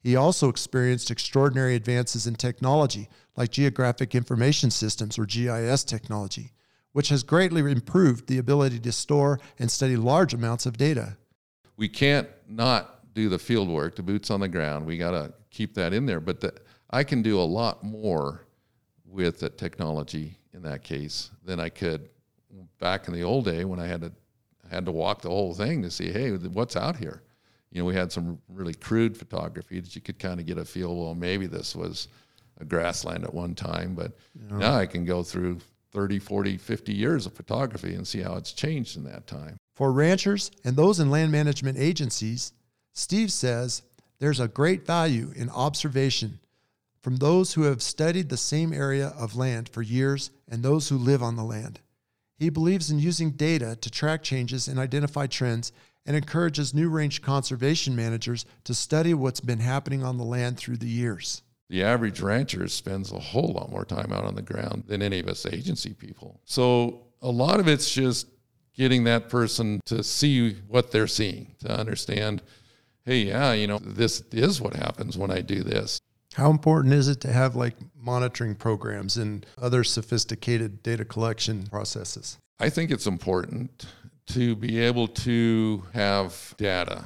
He 0.00 0.16
also 0.16 0.48
experienced 0.48 1.10
extraordinary 1.10 1.74
advances 1.74 2.26
in 2.26 2.34
technology, 2.34 3.08
like 3.36 3.50
Geographic 3.50 4.14
Information 4.14 4.70
Systems 4.70 5.18
or 5.18 5.26
GIS 5.26 5.84
technology, 5.84 6.52
which 6.92 7.08
has 7.08 7.22
greatly 7.22 7.60
improved 7.70 8.26
the 8.26 8.38
ability 8.38 8.80
to 8.80 8.92
store 8.92 9.40
and 9.58 9.70
study 9.70 9.96
large 9.96 10.34
amounts 10.34 10.66
of 10.66 10.76
data. 10.76 11.16
We 11.76 11.88
can't 11.88 12.28
not 12.48 13.12
do 13.14 13.28
the 13.28 13.38
field 13.38 13.68
work, 13.68 13.96
the 13.96 14.02
boots 14.02 14.30
on 14.30 14.40
the 14.40 14.48
ground. 14.48 14.86
We 14.86 14.98
got 14.98 15.12
to 15.12 15.32
keep 15.50 15.74
that 15.74 15.92
in 15.92 16.06
there. 16.06 16.20
But 16.20 16.40
the, 16.40 16.54
I 16.90 17.04
can 17.04 17.22
do 17.22 17.40
a 17.40 17.42
lot 17.42 17.82
more 17.82 18.46
with 19.04 19.40
the 19.40 19.48
technology 19.48 20.38
in 20.52 20.62
that 20.62 20.82
case 20.82 21.30
than 21.44 21.60
I 21.60 21.68
could 21.68 22.08
back 22.78 23.08
in 23.08 23.14
the 23.14 23.22
old 23.22 23.44
day 23.44 23.64
when 23.64 23.80
I 23.80 23.86
had 23.86 24.00
to 24.02 24.12
I 24.70 24.74
had 24.74 24.84
to 24.86 24.92
walk 24.92 25.22
the 25.22 25.28
whole 25.28 25.54
thing 25.54 25.82
to 25.82 25.90
see, 25.90 26.10
hey, 26.10 26.32
what's 26.32 26.76
out 26.76 26.96
here. 26.96 27.22
You 27.70 27.80
know, 27.80 27.84
we 27.86 27.94
had 27.94 28.10
some 28.10 28.40
really 28.48 28.74
crude 28.74 29.16
photography 29.16 29.78
that 29.80 29.94
you 29.94 30.00
could 30.00 30.18
kind 30.18 30.40
of 30.40 30.46
get 30.46 30.58
a 30.58 30.64
feel. 30.64 30.96
Well, 30.96 31.14
maybe 31.14 31.46
this 31.46 31.76
was 31.76 32.08
a 32.58 32.64
grassland 32.64 33.24
at 33.24 33.32
one 33.32 33.54
time, 33.54 33.94
but 33.94 34.16
now 34.50 34.74
I 34.74 34.86
can 34.86 35.04
go 35.04 35.22
through 35.22 35.60
30, 35.92 36.18
40, 36.18 36.56
50 36.56 36.92
years 36.92 37.26
of 37.26 37.34
photography 37.34 37.94
and 37.94 38.06
see 38.06 38.20
how 38.20 38.34
it's 38.34 38.52
changed 38.52 38.96
in 38.96 39.04
that 39.04 39.26
time. 39.26 39.56
For 39.76 39.92
ranchers 39.92 40.50
and 40.64 40.74
those 40.74 40.98
in 40.98 41.10
land 41.10 41.30
management 41.30 41.76
agencies, 41.78 42.54
Steve 42.94 43.30
says 43.30 43.82
there's 44.18 44.40
a 44.40 44.48
great 44.48 44.86
value 44.86 45.32
in 45.36 45.50
observation 45.50 46.40
from 47.02 47.16
those 47.16 47.52
who 47.52 47.64
have 47.64 47.82
studied 47.82 48.30
the 48.30 48.38
same 48.38 48.72
area 48.72 49.08
of 49.08 49.36
land 49.36 49.68
for 49.68 49.82
years 49.82 50.30
and 50.48 50.62
those 50.62 50.88
who 50.88 50.96
live 50.96 51.22
on 51.22 51.36
the 51.36 51.44
land. 51.44 51.80
He 52.38 52.48
believes 52.48 52.90
in 52.90 52.98
using 52.98 53.32
data 53.32 53.76
to 53.76 53.90
track 53.90 54.22
changes 54.22 54.66
and 54.66 54.78
identify 54.78 55.26
trends 55.26 55.72
and 56.06 56.16
encourages 56.16 56.72
new 56.72 56.88
range 56.88 57.20
conservation 57.20 57.94
managers 57.94 58.46
to 58.64 58.72
study 58.72 59.12
what's 59.12 59.40
been 59.40 59.60
happening 59.60 60.02
on 60.02 60.16
the 60.16 60.24
land 60.24 60.56
through 60.56 60.78
the 60.78 60.88
years. 60.88 61.42
the 61.68 61.82
average 61.82 62.20
rancher 62.20 62.66
spends 62.68 63.12
a 63.12 63.18
whole 63.18 63.52
lot 63.52 63.70
more 63.70 63.84
time 63.84 64.12
out 64.12 64.24
on 64.24 64.36
the 64.36 64.42
ground 64.42 64.84
than 64.86 65.02
any 65.02 65.18
of 65.18 65.28
us 65.28 65.44
agency 65.46 65.92
people. 65.92 66.40
So 66.44 67.08
a 67.20 67.30
lot 67.30 67.60
of 67.60 67.68
it's 67.68 67.90
just 67.90 68.28
getting 68.76 69.04
that 69.04 69.28
person 69.28 69.80
to 69.86 70.02
see 70.02 70.54
what 70.68 70.90
they're 70.90 71.06
seeing, 71.06 71.54
to 71.60 71.78
understand, 71.78 72.42
hey, 73.04 73.22
yeah, 73.22 73.52
you 73.52 73.66
know, 73.66 73.78
this 73.78 74.22
is 74.32 74.60
what 74.60 74.74
happens 74.74 75.16
when 75.16 75.30
I 75.30 75.40
do 75.40 75.62
this. 75.62 76.00
How 76.34 76.50
important 76.50 76.92
is 76.92 77.08
it 77.08 77.20
to 77.22 77.32
have 77.32 77.56
like 77.56 77.76
monitoring 77.98 78.54
programs 78.54 79.16
and 79.16 79.46
other 79.60 79.82
sophisticated 79.82 80.82
data 80.82 81.04
collection 81.04 81.66
processes? 81.66 82.38
I 82.60 82.68
think 82.68 82.90
it's 82.90 83.06
important 83.06 83.86
to 84.28 84.54
be 84.56 84.78
able 84.78 85.08
to 85.08 85.82
have 85.94 86.54
data 86.58 87.04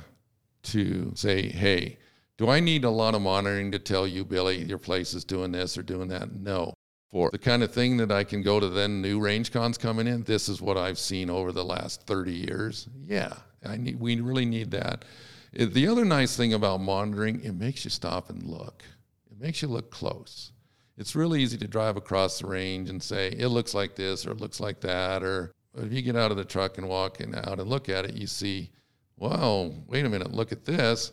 to 0.62 1.12
say, 1.14 1.48
hey, 1.48 1.98
do 2.38 2.48
I 2.48 2.58
need 2.58 2.84
a 2.84 2.90
lot 2.90 3.14
of 3.14 3.22
monitoring 3.22 3.70
to 3.72 3.78
tell 3.78 4.06
you, 4.06 4.24
Billy, 4.24 4.64
your 4.64 4.78
place 4.78 5.14
is 5.14 5.24
doing 5.24 5.52
this 5.52 5.76
or 5.76 5.82
doing 5.82 6.08
that? 6.08 6.32
No. 6.32 6.74
For 7.10 7.30
the 7.30 7.38
kind 7.38 7.62
of 7.62 7.72
thing 7.72 7.96
that 7.96 8.12
I 8.12 8.22
can 8.22 8.40
go 8.42 8.60
to 8.60 8.68
then 8.68 9.02
new 9.02 9.18
range 9.18 9.50
cons 9.52 9.76
coming 9.76 10.06
in, 10.06 10.22
this 10.22 10.48
is 10.48 10.62
what 10.62 10.76
I've 10.76 10.98
seen 10.98 11.28
over 11.28 11.50
the 11.50 11.64
last 11.64 12.06
30 12.06 12.32
years. 12.32 12.88
Yeah, 13.04 13.32
I 13.64 13.76
need, 13.76 13.98
we 13.98 14.20
really 14.20 14.44
need 14.44 14.70
that. 14.70 15.04
Uh, 15.58 15.66
The 15.72 15.88
other 15.88 16.04
nice 16.04 16.36
thing 16.36 16.54
about 16.54 16.80
monitoring, 16.80 17.42
it 17.42 17.54
makes 17.54 17.84
you 17.84 17.90
stop 17.90 18.30
and 18.30 18.44
look. 18.44 18.84
It 19.28 19.40
makes 19.40 19.60
you 19.60 19.66
look 19.66 19.90
close. 19.90 20.52
It's 20.96 21.16
really 21.16 21.42
easy 21.42 21.56
to 21.58 21.66
drive 21.66 21.96
across 21.96 22.38
the 22.38 22.46
range 22.46 22.90
and 22.90 23.02
say, 23.02 23.30
it 23.30 23.48
looks 23.48 23.74
like 23.74 23.96
this 23.96 24.24
or 24.24 24.30
it 24.30 24.40
looks 24.40 24.60
like 24.60 24.80
that. 24.82 25.24
Or 25.24 25.52
if 25.76 25.92
you 25.92 26.02
get 26.02 26.14
out 26.14 26.30
of 26.30 26.36
the 26.36 26.44
truck 26.44 26.78
and 26.78 26.88
walk 26.88 27.18
and 27.20 27.34
out 27.34 27.58
and 27.58 27.68
look 27.68 27.88
at 27.88 28.04
it, 28.04 28.14
you 28.14 28.28
see, 28.28 28.70
wow, 29.16 29.72
wait 29.88 30.04
a 30.04 30.08
minute, 30.08 30.30
look 30.32 30.52
at 30.52 30.64
this. 30.64 31.10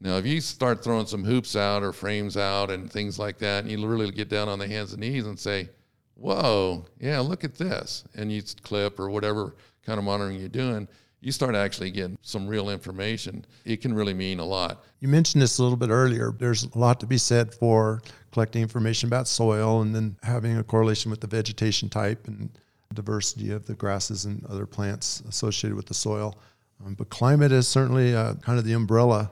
Now, 0.00 0.16
if 0.16 0.26
you 0.26 0.40
start 0.40 0.84
throwing 0.84 1.06
some 1.06 1.24
hoops 1.24 1.56
out 1.56 1.82
or 1.82 1.92
frames 1.92 2.36
out 2.36 2.70
and 2.70 2.90
things 2.90 3.18
like 3.18 3.38
that, 3.38 3.64
and 3.64 3.70
you 3.70 3.84
really 3.84 4.10
get 4.10 4.28
down 4.28 4.48
on 4.48 4.58
the 4.58 4.68
hands 4.68 4.92
and 4.92 5.00
knees 5.00 5.26
and 5.26 5.38
say, 5.38 5.68
whoa, 6.14 6.84
yeah, 7.00 7.18
look 7.20 7.44
at 7.44 7.56
this, 7.56 8.04
and 8.14 8.30
you 8.30 8.42
clip 8.62 9.00
or 9.00 9.10
whatever 9.10 9.56
kind 9.84 9.98
of 9.98 10.04
monitoring 10.04 10.38
you're 10.38 10.48
doing, 10.48 10.86
you 11.20 11.32
start 11.32 11.56
actually 11.56 11.90
getting 11.90 12.16
some 12.22 12.46
real 12.46 12.70
information. 12.70 13.44
It 13.64 13.80
can 13.80 13.92
really 13.92 14.14
mean 14.14 14.38
a 14.38 14.44
lot. 14.44 14.84
You 15.00 15.08
mentioned 15.08 15.42
this 15.42 15.58
a 15.58 15.62
little 15.62 15.76
bit 15.76 15.90
earlier. 15.90 16.32
There's 16.38 16.64
a 16.64 16.78
lot 16.78 17.00
to 17.00 17.06
be 17.06 17.18
said 17.18 17.52
for 17.52 18.02
collecting 18.30 18.62
information 18.62 19.08
about 19.08 19.26
soil 19.26 19.82
and 19.82 19.94
then 19.94 20.16
having 20.22 20.58
a 20.58 20.62
correlation 20.62 21.10
with 21.10 21.20
the 21.20 21.26
vegetation 21.26 21.88
type 21.88 22.28
and 22.28 22.50
diversity 22.94 23.50
of 23.50 23.66
the 23.66 23.74
grasses 23.74 24.26
and 24.26 24.44
other 24.46 24.66
plants 24.66 25.22
associated 25.28 25.74
with 25.74 25.86
the 25.86 25.94
soil. 25.94 26.38
Um, 26.84 26.94
but 26.94 27.10
climate 27.10 27.50
is 27.50 27.66
certainly 27.66 28.14
uh, 28.14 28.34
kind 28.34 28.58
of 28.58 28.64
the 28.64 28.74
umbrella 28.74 29.30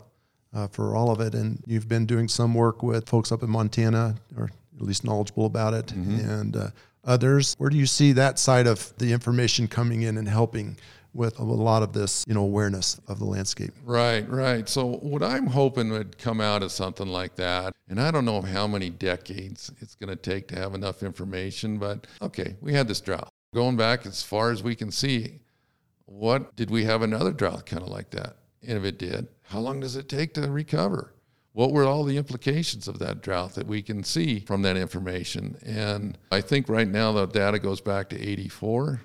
uh, 0.56 0.66
for 0.68 0.96
all 0.96 1.10
of 1.10 1.20
it. 1.20 1.34
And 1.34 1.62
you've 1.66 1.88
been 1.88 2.06
doing 2.06 2.28
some 2.28 2.54
work 2.54 2.82
with 2.82 3.08
folks 3.08 3.30
up 3.30 3.42
in 3.42 3.50
Montana, 3.50 4.16
or 4.36 4.50
at 4.76 4.82
least 4.82 5.04
knowledgeable 5.04 5.46
about 5.46 5.74
it, 5.74 5.86
mm-hmm. 5.86 6.28
and 6.28 6.56
uh, 6.56 6.70
others. 7.04 7.54
Where 7.58 7.70
do 7.70 7.76
you 7.76 7.86
see 7.86 8.12
that 8.12 8.38
side 8.38 8.66
of 8.66 8.92
the 8.98 9.12
information 9.12 9.68
coming 9.68 10.02
in 10.02 10.16
and 10.16 10.28
helping? 10.28 10.76
with 11.14 11.38
a 11.38 11.42
lot 11.42 11.82
of 11.82 11.94
this, 11.94 12.26
you 12.28 12.34
know, 12.34 12.42
awareness 12.42 13.00
of 13.08 13.18
the 13.18 13.24
landscape. 13.24 13.72
Right, 13.84 14.28
right. 14.28 14.68
So 14.68 14.96
what 14.96 15.22
I'm 15.22 15.46
hoping 15.46 15.88
would 15.88 16.18
come 16.18 16.42
out 16.42 16.62
of 16.62 16.70
something 16.70 17.06
like 17.06 17.36
that, 17.36 17.72
and 17.88 17.98
I 17.98 18.10
don't 18.10 18.26
know 18.26 18.42
how 18.42 18.66
many 18.66 18.90
decades 18.90 19.72
it's 19.80 19.94
going 19.94 20.10
to 20.10 20.16
take 20.16 20.46
to 20.48 20.56
have 20.56 20.74
enough 20.74 21.02
information, 21.02 21.78
but 21.78 22.06
okay, 22.20 22.56
we 22.60 22.74
had 22.74 22.86
this 22.86 23.00
drought. 23.00 23.30
Going 23.54 23.78
back 23.78 24.04
as 24.04 24.22
far 24.22 24.50
as 24.50 24.62
we 24.62 24.74
can 24.74 24.90
see, 24.90 25.40
what 26.04 26.54
did 26.54 26.70
we 26.70 26.84
have 26.84 27.00
another 27.00 27.32
drought 27.32 27.64
kind 27.64 27.82
of 27.82 27.88
like 27.88 28.10
that? 28.10 28.36
And 28.66 28.76
if 28.76 28.84
it 28.84 28.98
did, 28.98 29.28
how 29.44 29.60
long 29.60 29.80
does 29.80 29.96
it 29.96 30.08
take 30.08 30.34
to 30.34 30.50
recover? 30.50 31.12
What 31.52 31.72
were 31.72 31.84
all 31.84 32.04
the 32.04 32.18
implications 32.18 32.86
of 32.86 32.98
that 32.98 33.22
drought 33.22 33.54
that 33.54 33.66
we 33.66 33.80
can 33.80 34.04
see 34.04 34.40
from 34.40 34.62
that 34.62 34.76
information? 34.76 35.56
And 35.64 36.18
I 36.30 36.42
think 36.42 36.68
right 36.68 36.86
now 36.86 37.12
the 37.12 37.26
data 37.26 37.58
goes 37.58 37.80
back 37.80 38.10
to 38.10 38.20
84. 38.20 39.00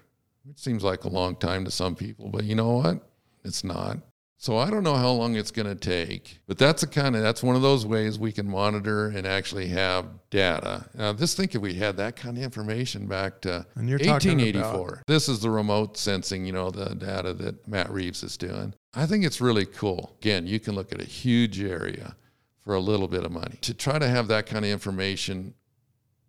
It 0.49 0.59
seems 0.59 0.83
like 0.83 1.05
a 1.05 1.09
long 1.09 1.35
time 1.37 1.63
to 1.65 1.71
some 1.71 1.95
people, 1.95 2.27
but 2.27 2.43
you 2.43 2.55
know 2.55 2.71
what? 2.71 3.07
It's 3.45 3.63
not. 3.63 3.99
So 4.41 4.57
I 4.57 4.71
don't 4.71 4.81
know 4.81 4.95
how 4.95 5.11
long 5.11 5.35
it's 5.35 5.51
going 5.51 5.67
to 5.67 5.75
take, 5.75 6.39
but 6.47 6.57
that's 6.57 6.81
a 6.81 6.87
kind 6.87 7.15
of 7.15 7.21
that's 7.21 7.43
one 7.43 7.55
of 7.55 7.61
those 7.61 7.85
ways 7.85 8.17
we 8.17 8.31
can 8.31 8.49
monitor 8.49 9.09
and 9.09 9.27
actually 9.27 9.67
have 9.67 10.07
data. 10.31 10.89
Now, 10.95 11.13
just 11.13 11.37
think 11.37 11.53
if 11.53 11.61
we 11.61 11.75
had 11.75 11.95
that 11.97 12.15
kind 12.15 12.39
of 12.39 12.43
information 12.43 13.05
back 13.05 13.41
to 13.41 13.67
1884. 13.75 15.03
This 15.05 15.29
is 15.29 15.41
the 15.41 15.51
remote 15.51 15.95
sensing, 15.95 16.43
you 16.43 16.53
know, 16.53 16.71
the 16.71 16.95
data 16.95 17.35
that 17.35 17.67
Matt 17.67 17.91
Reeves 17.91 18.23
is 18.23 18.35
doing. 18.35 18.73
I 18.95 19.05
think 19.05 19.25
it's 19.25 19.41
really 19.41 19.67
cool. 19.67 20.15
Again, 20.19 20.47
you 20.47 20.59
can 20.59 20.73
look 20.73 20.91
at 20.91 20.99
a 20.99 21.05
huge 21.05 21.61
area 21.61 22.15
for 22.61 22.73
a 22.73 22.79
little 22.79 23.07
bit 23.07 23.23
of 23.23 23.31
money. 23.31 23.59
To 23.61 23.75
try 23.75 23.99
to 23.99 24.07
have 24.07 24.27
that 24.29 24.47
kind 24.47 24.65
of 24.65 24.71
information 24.71 25.53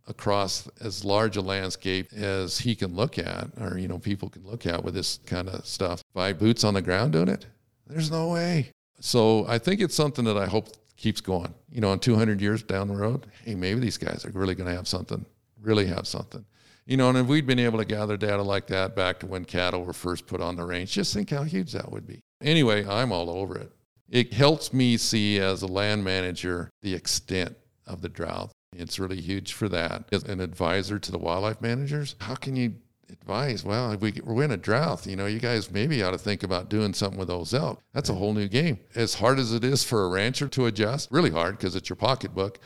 across 0.07 0.69
as 0.83 1.03
large 1.03 1.39
a 1.39 1.41
landscape 1.41 2.13
as 2.13 2.59
he 2.59 2.75
can 2.75 2.95
look 2.95 3.19
at 3.19 3.49
or 3.59 3.79
you 3.79 3.89
know 3.89 3.99
people 3.99 4.29
can 4.29 4.45
look 4.45 4.67
at 4.67 4.85
with 4.85 4.93
this 4.93 5.21
kind 5.25 5.49
of 5.49 5.65
stuff 5.65 6.03
by 6.13 6.33
boots 6.33 6.65
on 6.65 6.75
the 6.75 6.83
ground 6.83 7.13
doing 7.13 7.29
it 7.29 7.47
there's 7.93 8.11
no 8.11 8.29
way. 8.29 8.71
So 9.01 9.47
I 9.49 9.59
think 9.59 9.81
it's 9.81 9.95
something 9.95 10.25
that 10.25 10.37
I 10.37 10.47
hope 10.47 10.69
keeps 10.97 11.21
going. 11.21 11.55
You 11.71 11.81
know, 11.81 11.93
in 11.93 11.99
200 11.99 12.41
years 12.41 12.63
down 12.63 12.89
the 12.89 12.97
road, 12.97 13.27
hey, 13.45 13.55
maybe 13.55 13.81
these 13.81 13.99
guys 13.99 14.25
are 14.25 14.31
really 14.31 14.55
going 14.55 14.69
to 14.69 14.77
have 14.77 14.89
something, 14.89 15.25
really 15.61 15.87
have 15.87 16.07
something. 16.07 16.45
You 16.87 16.97
know, 16.97 17.09
and 17.09 17.19
if 17.19 17.27
we'd 17.27 17.47
been 17.47 17.59
able 17.59 17.79
to 17.79 17.85
gather 17.85 18.17
data 18.17 18.43
like 18.43 18.67
that 18.69 18.97
back 18.97 19.21
to 19.21 19.27
when 19.27 19.45
cattle 19.45 19.85
were 19.85 19.93
first 19.93 20.27
put 20.27 20.41
on 20.41 20.57
the 20.57 20.65
range, 20.65 20.93
just 20.93 21.15
think 21.15 21.31
how 21.31 21.45
huge 21.45 21.73
that 21.73 21.91
would 21.91 22.07
be. 22.07 22.21
Anyway, 22.43 22.87
I'm 22.87 23.13
all 23.13 23.31
over 23.31 23.57
it. 23.57 23.71
It 24.09 24.33
helps 24.33 24.73
me 24.73 24.97
see 24.97 25.39
as 25.39 25.63
a 25.63 25.67
land 25.67 26.05
manager 26.05 26.71
the 26.83 26.95
extent 26.95 27.57
of 27.87 28.03
the 28.03 28.09
drought. 28.09 28.51
It's 28.77 28.99
really 28.99 29.21
huge 29.21 29.53
for 29.53 29.69
that. 29.69 30.05
As 30.13 30.25
an 30.25 30.41
advisor 30.41 30.99
to 30.99 31.13
the 31.13 31.19
wildlife 31.19 31.61
managers, 31.61 32.17
how 32.21 32.35
can 32.35 32.57
you 32.57 32.75
advise, 33.13 33.65
well, 33.65 33.93
if 33.93 34.01
we, 34.01 34.15
we're 34.25 34.43
in 34.43 34.51
a 34.51 34.57
drought, 34.57 35.07
you 35.07 35.17
know, 35.17 35.27
you 35.27 35.39
guys 35.39 35.71
maybe 35.71 36.03
ought 36.03 36.13
to 36.13 36.19
think 36.19 36.43
about 36.43 36.69
doing 36.69 36.95
something 36.95 37.19
with 37.19 37.29
those 37.29 37.55
elk. 37.55 37.81
That's 37.93 38.09
a 38.09 38.15
whole 38.15 38.33
new 38.33 38.49
game. 38.49 38.79
As 38.95 39.15
hard 39.15 39.39
as 39.39 39.53
it 39.53 39.65
is 39.65 39.85
for 39.85 40.05
a 40.05 40.09
rancher 40.09 40.49
to 40.49 40.67
adjust, 40.67 41.11
really 41.11 41.31
hard 41.31 41.57
because 41.57 41.77
it's 41.77 41.89
your 41.89 41.97
pocketbook. 41.97 42.59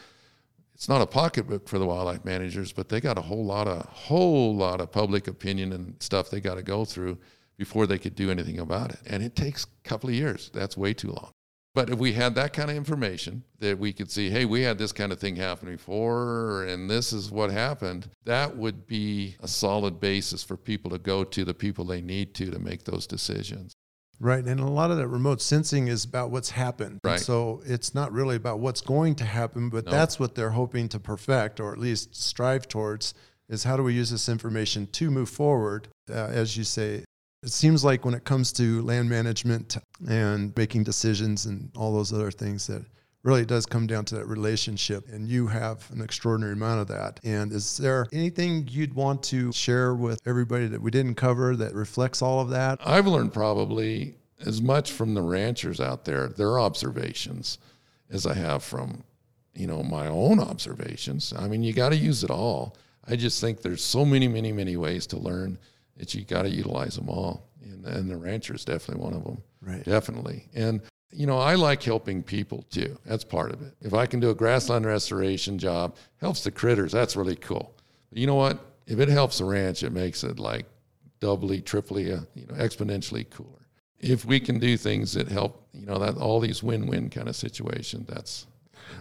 It's 0.74 0.88
not 0.88 1.00
a 1.00 1.06
pocketbook 1.06 1.68
for 1.68 1.78
the 1.78 1.86
wildlife 1.86 2.24
managers, 2.24 2.72
but 2.72 2.88
they 2.88 3.00
got 3.00 3.18
a 3.18 3.22
whole 3.22 3.44
lot 3.44 3.66
of 3.66 3.86
whole 3.86 4.54
lot 4.54 4.80
of 4.80 4.92
public 4.92 5.26
opinion 5.26 5.72
and 5.72 5.94
stuff 6.00 6.30
they 6.30 6.40
got 6.40 6.56
to 6.56 6.62
go 6.62 6.84
through 6.84 7.18
before 7.56 7.86
they 7.86 7.98
could 7.98 8.14
do 8.14 8.30
anything 8.30 8.58
about 8.58 8.90
it. 8.90 9.00
And 9.06 9.22
it 9.22 9.34
takes 9.34 9.64
a 9.64 9.88
couple 9.88 10.10
of 10.10 10.14
years. 10.14 10.50
That's 10.52 10.76
way 10.76 10.92
too 10.92 11.08
long. 11.08 11.32
But 11.76 11.90
if 11.90 11.98
we 11.98 12.14
had 12.14 12.34
that 12.36 12.54
kind 12.54 12.70
of 12.70 12.76
information 12.76 13.44
that 13.58 13.78
we 13.78 13.92
could 13.92 14.10
see, 14.10 14.30
hey, 14.30 14.46
we 14.46 14.62
had 14.62 14.78
this 14.78 14.92
kind 14.92 15.12
of 15.12 15.20
thing 15.20 15.36
happen 15.36 15.68
before, 15.68 16.64
and 16.64 16.88
this 16.88 17.12
is 17.12 17.30
what 17.30 17.50
happened, 17.50 18.08
that 18.24 18.56
would 18.56 18.86
be 18.86 19.36
a 19.40 19.46
solid 19.46 20.00
basis 20.00 20.42
for 20.42 20.56
people 20.56 20.90
to 20.92 20.98
go 20.98 21.22
to, 21.22 21.44
the 21.44 21.52
people 21.52 21.84
they 21.84 22.00
need 22.00 22.32
to, 22.36 22.50
to 22.50 22.58
make 22.58 22.84
those 22.84 23.06
decisions. 23.06 23.74
Right. 24.18 24.42
And 24.42 24.58
a 24.58 24.64
lot 24.64 24.90
of 24.90 24.96
that 24.96 25.08
remote 25.08 25.42
sensing 25.42 25.88
is 25.88 26.06
about 26.06 26.30
what's 26.30 26.48
happened. 26.48 26.98
Right. 27.04 27.20
So 27.20 27.60
it's 27.66 27.94
not 27.94 28.10
really 28.10 28.36
about 28.36 28.58
what's 28.58 28.80
going 28.80 29.14
to 29.16 29.26
happen, 29.26 29.68
but 29.68 29.84
that's 29.84 30.18
what 30.18 30.34
they're 30.34 30.48
hoping 30.48 30.88
to 30.88 30.98
perfect 30.98 31.60
or 31.60 31.74
at 31.74 31.78
least 31.78 32.16
strive 32.16 32.68
towards 32.68 33.12
is 33.50 33.64
how 33.64 33.76
do 33.76 33.82
we 33.82 33.92
use 33.92 34.10
this 34.10 34.30
information 34.30 34.86
to 34.92 35.10
move 35.10 35.28
forward, 35.28 35.88
uh, 36.08 36.14
as 36.14 36.56
you 36.56 36.64
say, 36.64 37.04
it 37.46 37.52
seems 37.52 37.84
like 37.84 38.04
when 38.04 38.12
it 38.12 38.24
comes 38.24 38.52
to 38.54 38.82
land 38.82 39.08
management 39.08 39.78
and 40.08 40.52
making 40.56 40.82
decisions 40.82 41.46
and 41.46 41.70
all 41.76 41.94
those 41.94 42.12
other 42.12 42.32
things 42.32 42.66
that 42.66 42.84
really 43.22 43.44
does 43.44 43.64
come 43.66 43.86
down 43.86 44.04
to 44.04 44.16
that 44.16 44.26
relationship 44.26 45.08
and 45.12 45.28
you 45.28 45.46
have 45.46 45.88
an 45.92 46.00
extraordinary 46.00 46.54
amount 46.54 46.80
of 46.80 46.88
that. 46.88 47.20
And 47.22 47.52
is 47.52 47.76
there 47.76 48.08
anything 48.12 48.66
you'd 48.68 48.94
want 48.94 49.22
to 49.24 49.52
share 49.52 49.94
with 49.94 50.20
everybody 50.26 50.66
that 50.66 50.82
we 50.82 50.90
didn't 50.90 51.14
cover 51.14 51.54
that 51.54 51.72
reflects 51.72 52.20
all 52.20 52.40
of 52.40 52.50
that? 52.50 52.80
I've 52.84 53.06
learned 53.06 53.32
probably 53.32 54.16
as 54.44 54.60
much 54.60 54.90
from 54.90 55.14
the 55.14 55.22
ranchers 55.22 55.80
out 55.80 56.04
there 56.04 56.28
their 56.28 56.60
observations 56.60 57.56
as 58.10 58.26
i 58.26 58.34
have 58.34 58.62
from 58.62 59.02
you 59.54 59.66
know 59.66 59.82
my 59.82 60.08
own 60.08 60.38
observations. 60.38 61.32
I 61.36 61.48
mean 61.48 61.62
you 61.62 61.72
got 61.72 61.90
to 61.90 61.96
use 61.96 62.22
it 62.22 62.30
all. 62.30 62.76
I 63.08 63.16
just 63.16 63.40
think 63.40 63.62
there's 63.62 63.82
so 63.82 64.04
many 64.04 64.28
many 64.28 64.52
many 64.52 64.76
ways 64.76 65.06
to 65.08 65.16
learn 65.16 65.58
that 65.96 66.14
you 66.14 66.24
got 66.24 66.42
to 66.42 66.48
utilize 66.48 66.96
them 66.96 67.08
all. 67.08 67.48
And, 67.62 67.84
and 67.84 68.10
the 68.10 68.16
rancher 68.16 68.54
is 68.54 68.64
definitely 68.64 69.02
one 69.04 69.14
of 69.14 69.24
them. 69.24 69.42
Right. 69.60 69.84
Definitely. 69.84 70.48
And, 70.54 70.80
you 71.10 71.26
know, 71.26 71.38
I 71.38 71.54
like 71.54 71.82
helping 71.82 72.22
people 72.22 72.64
too. 72.70 72.98
That's 73.04 73.24
part 73.24 73.52
of 73.52 73.62
it. 73.62 73.74
If 73.80 73.94
I 73.94 74.06
can 74.06 74.20
do 74.20 74.30
a 74.30 74.34
grassland 74.34 74.86
restoration 74.86 75.58
job, 75.58 75.96
helps 76.20 76.44
the 76.44 76.50
critters, 76.50 76.92
that's 76.92 77.16
really 77.16 77.36
cool. 77.36 77.74
But 78.10 78.18
you 78.18 78.26
know 78.26 78.34
what? 78.34 78.58
If 78.86 79.00
it 79.00 79.08
helps 79.08 79.38
the 79.38 79.44
ranch, 79.44 79.82
it 79.82 79.90
makes 79.90 80.22
it 80.22 80.38
like 80.38 80.66
doubly, 81.20 81.60
triply, 81.60 82.12
uh, 82.12 82.20
you 82.34 82.46
know, 82.46 82.54
exponentially 82.54 83.28
cooler. 83.30 83.50
If 83.98 84.24
we 84.24 84.38
can 84.38 84.58
do 84.58 84.76
things 84.76 85.14
that 85.14 85.28
help, 85.28 85.66
you 85.72 85.86
know, 85.86 85.98
that 85.98 86.16
all 86.16 86.38
these 86.38 86.62
win-win 86.62 87.10
kind 87.10 87.28
of 87.28 87.34
situations, 87.34 88.06
that's 88.08 88.46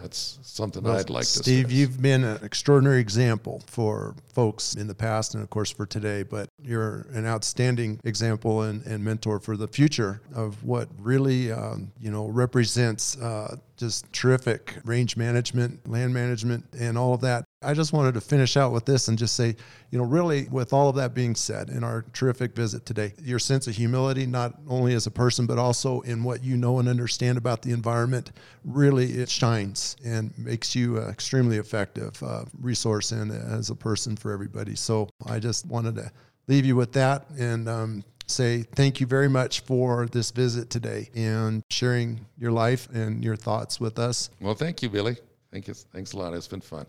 that's 0.01 0.39
something 0.43 0.83
well, 0.83 0.97
I'd 0.97 1.09
like 1.09 1.25
Steve, 1.25 1.43
to 1.43 1.43
Steve, 1.43 1.71
you've 1.71 2.01
been 2.01 2.23
an 2.23 2.39
extraordinary 2.43 2.99
example 2.99 3.61
for 3.67 4.15
folks 4.33 4.75
in 4.75 4.87
the 4.87 4.95
past 4.95 5.33
and, 5.33 5.43
of 5.43 5.49
course, 5.49 5.71
for 5.71 5.85
today, 5.85 6.23
but 6.23 6.49
you're 6.61 7.07
an 7.11 7.25
outstanding 7.25 7.99
example 8.03 8.63
and, 8.63 8.85
and 8.85 9.03
mentor 9.03 9.39
for 9.39 9.57
the 9.57 9.67
future 9.67 10.21
of 10.33 10.63
what 10.63 10.89
really, 10.99 11.51
um, 11.51 11.91
you 11.99 12.11
know, 12.11 12.27
represents 12.27 13.17
uh, 13.17 13.57
just 13.77 14.11
terrific 14.13 14.75
range 14.85 15.17
management, 15.17 15.87
land 15.89 16.13
management, 16.13 16.65
and 16.79 16.97
all 16.97 17.13
of 17.13 17.21
that. 17.21 17.45
I 17.61 17.73
just 17.73 17.93
wanted 17.93 18.13
to 18.13 18.21
finish 18.21 18.57
out 18.57 18.71
with 18.71 18.85
this 18.85 19.07
and 19.07 19.17
just 19.17 19.35
say, 19.35 19.55
you 19.89 19.97
know, 19.97 20.05
really, 20.05 20.47
with 20.49 20.71
all 20.71 20.89
of 20.89 20.95
that 20.95 21.13
being 21.13 21.35
said, 21.35 21.69
in 21.69 21.83
our 21.83 22.05
terrific 22.13 22.55
visit 22.55 22.85
today, 22.85 23.13
your 23.21 23.39
sense 23.39 23.67
of 23.67 23.75
humility, 23.75 24.25
not 24.25 24.55
only 24.67 24.93
as 24.93 25.07
a 25.07 25.11
person, 25.11 25.45
but 25.45 25.57
also 25.57 26.01
in 26.01 26.23
what 26.23 26.43
you 26.43 26.57
know 26.57 26.79
and 26.79 26.87
understand 26.87 27.37
about 27.37 27.61
the 27.61 27.71
environment, 27.71 28.31
really 28.63 29.13
it 29.13 29.29
shines 29.29 29.95
and 30.05 30.31
makes 30.37 30.75
you 30.75 30.97
an 30.97 31.09
extremely 31.09 31.57
effective 31.57 32.21
uh, 32.23 32.45
resource 32.59 33.11
and 33.11 33.31
as 33.31 33.69
a 33.69 33.75
person 33.75 34.15
for 34.15 34.31
everybody. 34.31 34.75
So 34.75 35.09
I 35.25 35.39
just 35.39 35.65
wanted 35.65 35.95
to 35.95 36.11
leave 36.47 36.65
you 36.65 36.75
with 36.75 36.93
that 36.93 37.25
and 37.37 37.67
um, 37.67 38.03
say 38.27 38.63
thank 38.63 38.99
you 38.99 39.07
very 39.07 39.29
much 39.29 39.61
for 39.61 40.05
this 40.07 40.31
visit 40.31 40.69
today 40.69 41.09
and 41.15 41.63
sharing 41.69 42.25
your 42.37 42.51
life 42.51 42.87
and 42.93 43.23
your 43.23 43.35
thoughts 43.35 43.79
with 43.79 43.99
us. 43.99 44.29
Well, 44.41 44.55
thank 44.55 44.81
you, 44.81 44.89
Billy. 44.89 45.17
Thank 45.51 45.67
you. 45.67 45.73
Thanks 45.73 46.13
a 46.13 46.17
lot. 46.17 46.33
It's 46.33 46.47
been 46.47 46.61
fun. 46.61 46.85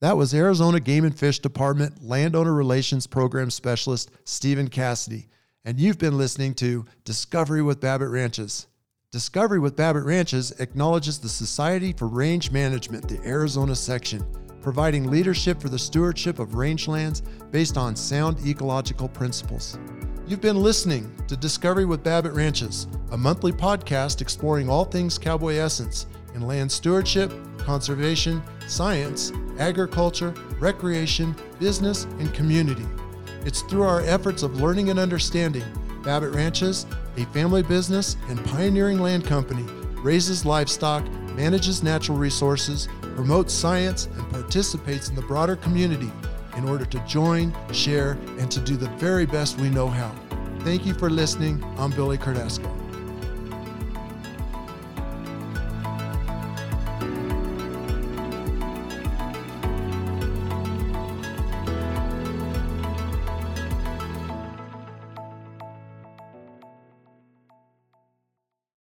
That 0.00 0.16
was 0.16 0.34
Arizona 0.34 0.80
Game 0.80 1.04
and 1.04 1.18
Fish 1.18 1.38
Department 1.38 2.02
Landowner 2.02 2.52
Relations 2.52 3.06
Program 3.06 3.50
Specialist 3.50 4.10
Stephen 4.24 4.68
Cassidy, 4.68 5.28
and 5.64 5.80
you've 5.80 5.98
been 5.98 6.18
listening 6.18 6.52
to 6.56 6.84
Discovery 7.04 7.62
with 7.62 7.80
Babbitt 7.80 8.10
Ranches. 8.10 8.66
Discovery 9.10 9.60
with 9.60 9.76
Babbitt 9.76 10.04
Ranches 10.04 10.50
acknowledges 10.60 11.20
the 11.20 11.28
Society 11.28 11.92
for 11.92 12.08
Range 12.08 12.50
Management, 12.50 13.08
the 13.08 13.18
Arizona 13.26 13.74
section, 13.74 14.26
providing 14.60 15.10
leadership 15.10 15.60
for 15.60 15.68
the 15.68 15.78
stewardship 15.78 16.38
of 16.38 16.50
rangelands 16.50 17.22
based 17.50 17.78
on 17.78 17.94
sound 17.96 18.44
ecological 18.46 19.08
principles. 19.08 19.78
You've 20.26 20.40
been 20.40 20.62
listening 20.62 21.14
to 21.28 21.36
Discovery 21.36 21.84
with 21.84 22.02
Babbitt 22.02 22.32
Ranches, 22.32 22.86
a 23.12 23.16
monthly 23.16 23.52
podcast 23.52 24.22
exploring 24.22 24.70
all 24.70 24.86
things 24.86 25.18
cowboy 25.18 25.56
essence 25.56 26.06
in 26.34 26.46
land 26.46 26.72
stewardship, 26.72 27.30
conservation, 27.58 28.42
science, 28.66 29.32
agriculture, 29.58 30.32
recreation, 30.58 31.36
business, 31.60 32.04
and 32.20 32.32
community. 32.32 32.86
It's 33.44 33.60
through 33.60 33.82
our 33.82 34.00
efforts 34.00 34.42
of 34.42 34.62
learning 34.62 34.88
and 34.88 34.98
understanding 34.98 35.64
Babbitt 36.02 36.34
Ranches, 36.34 36.86
a 37.18 37.26
family 37.26 37.62
business 37.62 38.16
and 38.30 38.42
pioneering 38.46 39.00
land 39.00 39.26
company, 39.26 39.64
raises 40.00 40.46
livestock, 40.46 41.04
manages 41.36 41.82
natural 41.82 42.16
resources, 42.16 42.88
promotes 43.14 43.52
science, 43.52 44.06
and 44.06 44.30
participates 44.30 45.10
in 45.10 45.16
the 45.16 45.22
broader 45.22 45.56
community 45.56 46.10
in 46.56 46.68
order 46.68 46.84
to 46.84 46.98
join, 47.00 47.54
share, 47.72 48.12
and 48.38 48.50
to 48.50 48.60
do 48.60 48.76
the 48.76 48.88
very 48.90 49.26
best 49.26 49.58
we 49.58 49.70
know 49.70 49.88
how. 49.88 50.14
Thank 50.60 50.86
you 50.86 50.94
for 50.94 51.10
listening. 51.10 51.62
I'm 51.78 51.90
Billy 51.90 52.18
Cordasco. 52.18 52.83